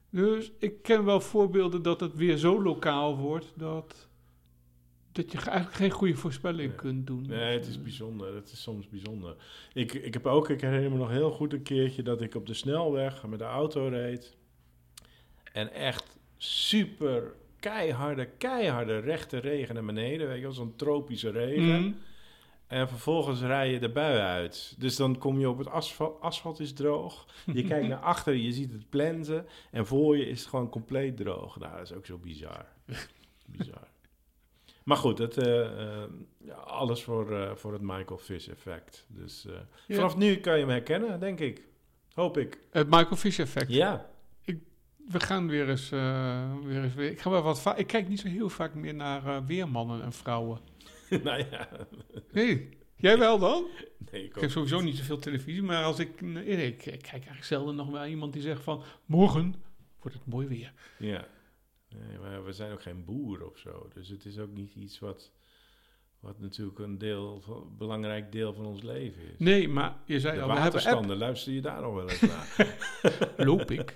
Dus 0.10 0.51
ik 0.60 0.82
ken 0.82 1.06
wel 1.06 1.21
voorbeelden 1.21 1.82
dat 1.82 1.99
het 1.99 2.15
weer 2.15 2.38
zo 2.38 2.62
lokaal 2.63 3.17
wordt 3.17 3.54
dat, 3.56 4.08
dat 5.12 5.32
je 5.32 5.38
eigenlijk 5.38 5.75
geen 5.75 5.89
goede 5.89 6.15
voorspelling 6.15 6.67
Nee. 6.67 6.77
kunt 6.77 7.08
doen. 7.08 7.25
Nee, 7.27 7.58
het 7.58 7.67
is 7.67 7.82
bijzonder. 7.82 8.36
Het 8.36 8.51
is 8.51 8.62
soms 8.62 8.89
bijzonder. 8.89 9.36
Ik, 9.73 9.93
ik 9.93 10.13
heb 10.13 10.25
ook, 10.25 10.49
ik 10.49 10.62
herinner 10.62 10.91
me 10.91 10.97
nog 10.97 11.10
heel 11.10 11.32
goed 11.32 11.54
een 11.54 11.63
keertje 11.63 12.04
dat 12.04 12.21
ik 12.21 12.36
op 12.36 12.45
de 12.47 12.54
snelweg 12.54 13.27
met 13.27 13.39
de 13.39 13.45
auto 13.45 13.88
reed. 13.88 14.38
En 15.51 15.73
echt 15.73 16.11
super 16.43 17.34
keiharde, 17.60 18.25
keiharde 18.38 18.99
rechte 18.99 19.38
regen 19.38 19.75
naar 19.75 19.86
beneden. 19.86 20.27
Weet 20.27 20.36
je 20.38 20.41
wel, 20.41 20.51
zo'n 20.51 20.75
tropische 20.75 21.30
regen. 21.30 21.82
Mhm. 21.82 21.91
En 22.67 22.88
vervolgens 22.88 23.41
rij 23.41 23.71
je 23.71 23.80
de 23.80 23.89
bui 23.89 24.19
uit. 24.19 24.75
Dus 24.77 24.95
dan 24.95 25.17
kom 25.17 25.39
je 25.39 25.49
op 25.49 25.58
het 25.58 25.67
asfalt. 25.67 26.21
Asfalt 26.21 26.60
is 26.60 26.73
droog. 26.73 27.25
Je 27.54 27.63
kijkt 27.63 27.88
naar 27.88 27.99
achter, 28.13 28.34
je 28.34 28.51
ziet 28.51 28.71
het 28.71 28.89
plensen. 28.89 29.45
En 29.71 29.86
voor 29.86 30.17
je 30.17 30.25
is 30.25 30.39
het 30.39 30.49
gewoon 30.49 30.69
compleet 30.69 31.17
droog. 31.17 31.60
Nou, 31.60 31.71
dat 31.77 31.82
is 31.82 31.93
ook 31.93 32.06
zo 32.06 32.17
bizar. 32.17 32.65
bizar. 33.45 33.88
Maar 34.84 34.97
goed, 34.97 35.17
het, 35.17 35.38
eh, 35.38 35.62
eh, 36.01 36.04
alles 36.63 37.04
voor, 37.04 37.36
eh, 37.38 37.56
voor 37.56 37.73
het 37.73 37.82
Michael 37.82 38.17
Fish 38.19 38.47
effect. 38.47 39.06
Dus 39.08 39.45
Ja. 39.88 39.95
vanaf 39.95 40.17
nu 40.17 40.36
kan 40.36 40.54
je 40.54 40.60
hem 40.60 40.69
herkennen, 40.69 41.19
denk 41.19 41.39
ik. 41.39 41.62
Hoop 42.13 42.38
ik. 42.38 42.60
Het 42.71 42.89
Michael 42.89 43.15
Fish 43.15 43.39
effect. 43.39 43.69
Ja. 43.69 44.11
We 45.10 45.20
gaan 45.20 45.48
weer 45.48 45.70
eens, 45.70 45.92
eh, 45.92 46.56
weer 46.64 46.84
eens 46.84 46.94
weer. 46.94 47.10
Ik, 47.10 47.22
ga 47.22 47.30
wel 47.30 47.42
wat 47.42 47.74
ik 47.78 47.88
kijk 47.88 48.08
niet 48.08 48.20
zo 48.20 48.28
heel 48.28 48.50
vaak 48.50 48.74
meer 48.74 48.94
naar 48.94 49.26
eh, 49.26 49.46
weermannen 49.46 50.04
en 50.04 50.14
vrouwen. 50.14 50.60
nou 51.24 51.46
ja. 51.52 51.70
Nee, 52.32 52.70
jij 52.96 53.18
wel 53.18 53.40
dan? 53.40 53.66
Nee, 54.12 54.24
ik 54.24 54.36
Ik 54.36 54.42
heb 54.42 54.50
sowieso 54.50 54.82
niet 54.82 54.98
zoveel 54.98 55.20
televisie, 55.20 55.64
maar 55.64 55.84
als 55.84 56.00
ik, 56.00 56.22
nee, 56.22 56.46
ik, 56.46 56.86
ik 56.86 57.02
kijk 57.02 57.12
eigenlijk 57.12 57.44
zelden 57.44 57.76
nog 57.76 57.90
wel 57.90 58.06
iemand 58.06 58.34
die 58.34 58.42
zegt 58.42 58.64
van 58.64 58.84
morgen 59.06 59.56
wordt 60.02 60.18
het 60.18 60.28
mooi 60.28 60.48
weer. 60.48 60.74
Ja. 60.98 61.28
Nee, 61.90 62.20
maar 62.20 62.46
we 62.46 62.54
zijn 62.54 62.72
ook 62.72 62.82
geen 62.82 63.06
boer 63.06 63.46
of 63.46 63.58
zo. 63.58 63.90
Dus 63.94 64.08
het 64.08 64.26
is 64.26 64.40
ook 64.40 64.52
niet 64.52 64.76
iets 64.76 65.00
wat, 65.00 65.32
wat 66.21 66.39
natuurlijk 66.39 66.79
een 66.79 66.97
deel 66.97 67.41
van, 67.45 67.75
belangrijk 67.77 68.31
deel 68.31 68.53
van 68.53 68.65
ons 68.65 68.81
leven 68.81 69.21
is. 69.21 69.38
Nee, 69.38 69.67
maar 69.69 69.95
je 70.05 70.19
zei 70.19 70.36
De 70.36 70.41
al, 70.41 70.47
we 70.53 70.60
hebben 70.60 70.86
app. 70.86 71.05
luister 71.05 71.53
je 71.53 71.62
daar 71.62 71.81
nog 71.81 71.93
wel 71.95 72.10
eens 72.10 72.21
naar? 72.21 72.75
Loop 73.47 73.71
ik 73.71 73.95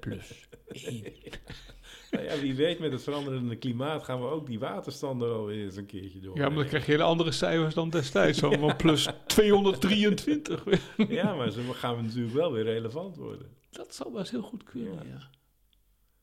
plus 0.00 0.48
één. 0.68 1.02
nou 2.10 2.24
ja, 2.24 2.38
wie 2.40 2.54
weet 2.54 2.78
met 2.78 2.92
het 2.92 3.02
veranderende 3.02 3.56
klimaat 3.56 4.04
gaan 4.04 4.20
we 4.20 4.26
ook 4.26 4.46
die 4.46 4.58
waterstanden 4.58 5.28
wel 5.28 5.44
weer 5.46 5.64
eens 5.64 5.76
een 5.76 5.86
keertje 5.86 6.20
door. 6.20 6.36
Ja, 6.36 6.48
maar 6.48 6.58
dan 6.58 6.66
krijg 6.66 6.84
je 6.86 6.90
hele 6.90 7.02
andere 7.04 7.32
cijfers 7.32 7.74
dan 7.74 7.90
destijds. 7.90 8.38
Zo 8.40 8.50
van 8.50 8.76
plus 8.76 9.08
223. 9.26 10.64
Ja, 11.08 11.34
maar 11.34 11.50
zo 11.50 11.60
gaan 11.72 11.96
we 11.96 12.02
natuurlijk 12.02 12.34
wel 12.34 12.52
weer 12.52 12.64
relevant 12.64 13.16
worden. 13.16 13.46
Dat 13.70 13.94
zou 13.94 14.10
wel 14.10 14.20
eens 14.20 14.30
heel 14.30 14.42
goed 14.42 14.62
kunnen, 14.62 15.06
ja. 15.08 15.30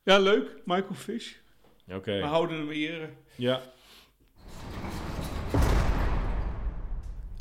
Ja, 0.03 0.19
leuk. 0.19 0.61
Michael 0.65 0.93
Fish. 0.93 1.33
Oké, 1.91 2.17
We 2.17 2.25
houden 2.25 2.57
hem 2.57 2.69
eren. 2.69 3.09
ja. 3.35 3.61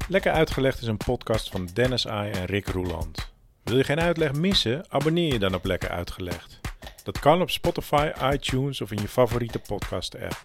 Lekker 0.08 0.32
Uitgelegd 0.32 0.80
is 0.80 0.86
een 0.86 0.96
podcast 0.96 1.48
van 1.48 1.68
Dennis 1.72 2.06
Ai 2.06 2.30
en 2.30 2.44
Rick 2.44 2.66
Roeland. 2.66 3.32
Wil 3.62 3.76
je 3.76 3.84
geen 3.84 4.00
uitleg 4.00 4.32
missen? 4.32 4.84
Abonneer 4.88 5.32
je 5.32 5.38
dan 5.38 5.54
op 5.54 5.64
Lekker 5.64 5.88
Uitgelegd. 5.88 6.60
Dat 7.02 7.18
kan 7.18 7.40
op 7.40 7.50
Spotify, 7.50 8.10
iTunes 8.32 8.80
of 8.80 8.90
in 8.90 9.00
je 9.00 9.08
favoriete 9.08 9.58
podcast-app. 9.58 10.42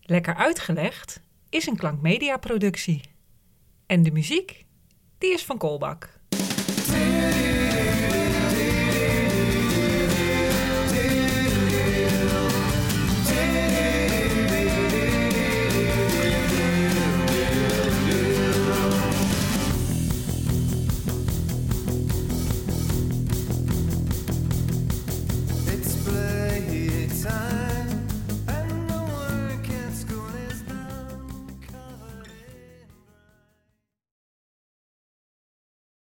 Lekker 0.00 0.34
uitgelegd 0.34 1.20
is 1.48 1.66
een 1.66 1.76
klankmedia 1.76 2.36
productie. 2.36 3.00
En 3.86 4.02
de 4.02 4.10
muziek, 4.10 4.64
die 5.18 5.32
is 5.32 5.44
van 5.44 5.58
Kolbak. 5.58 6.20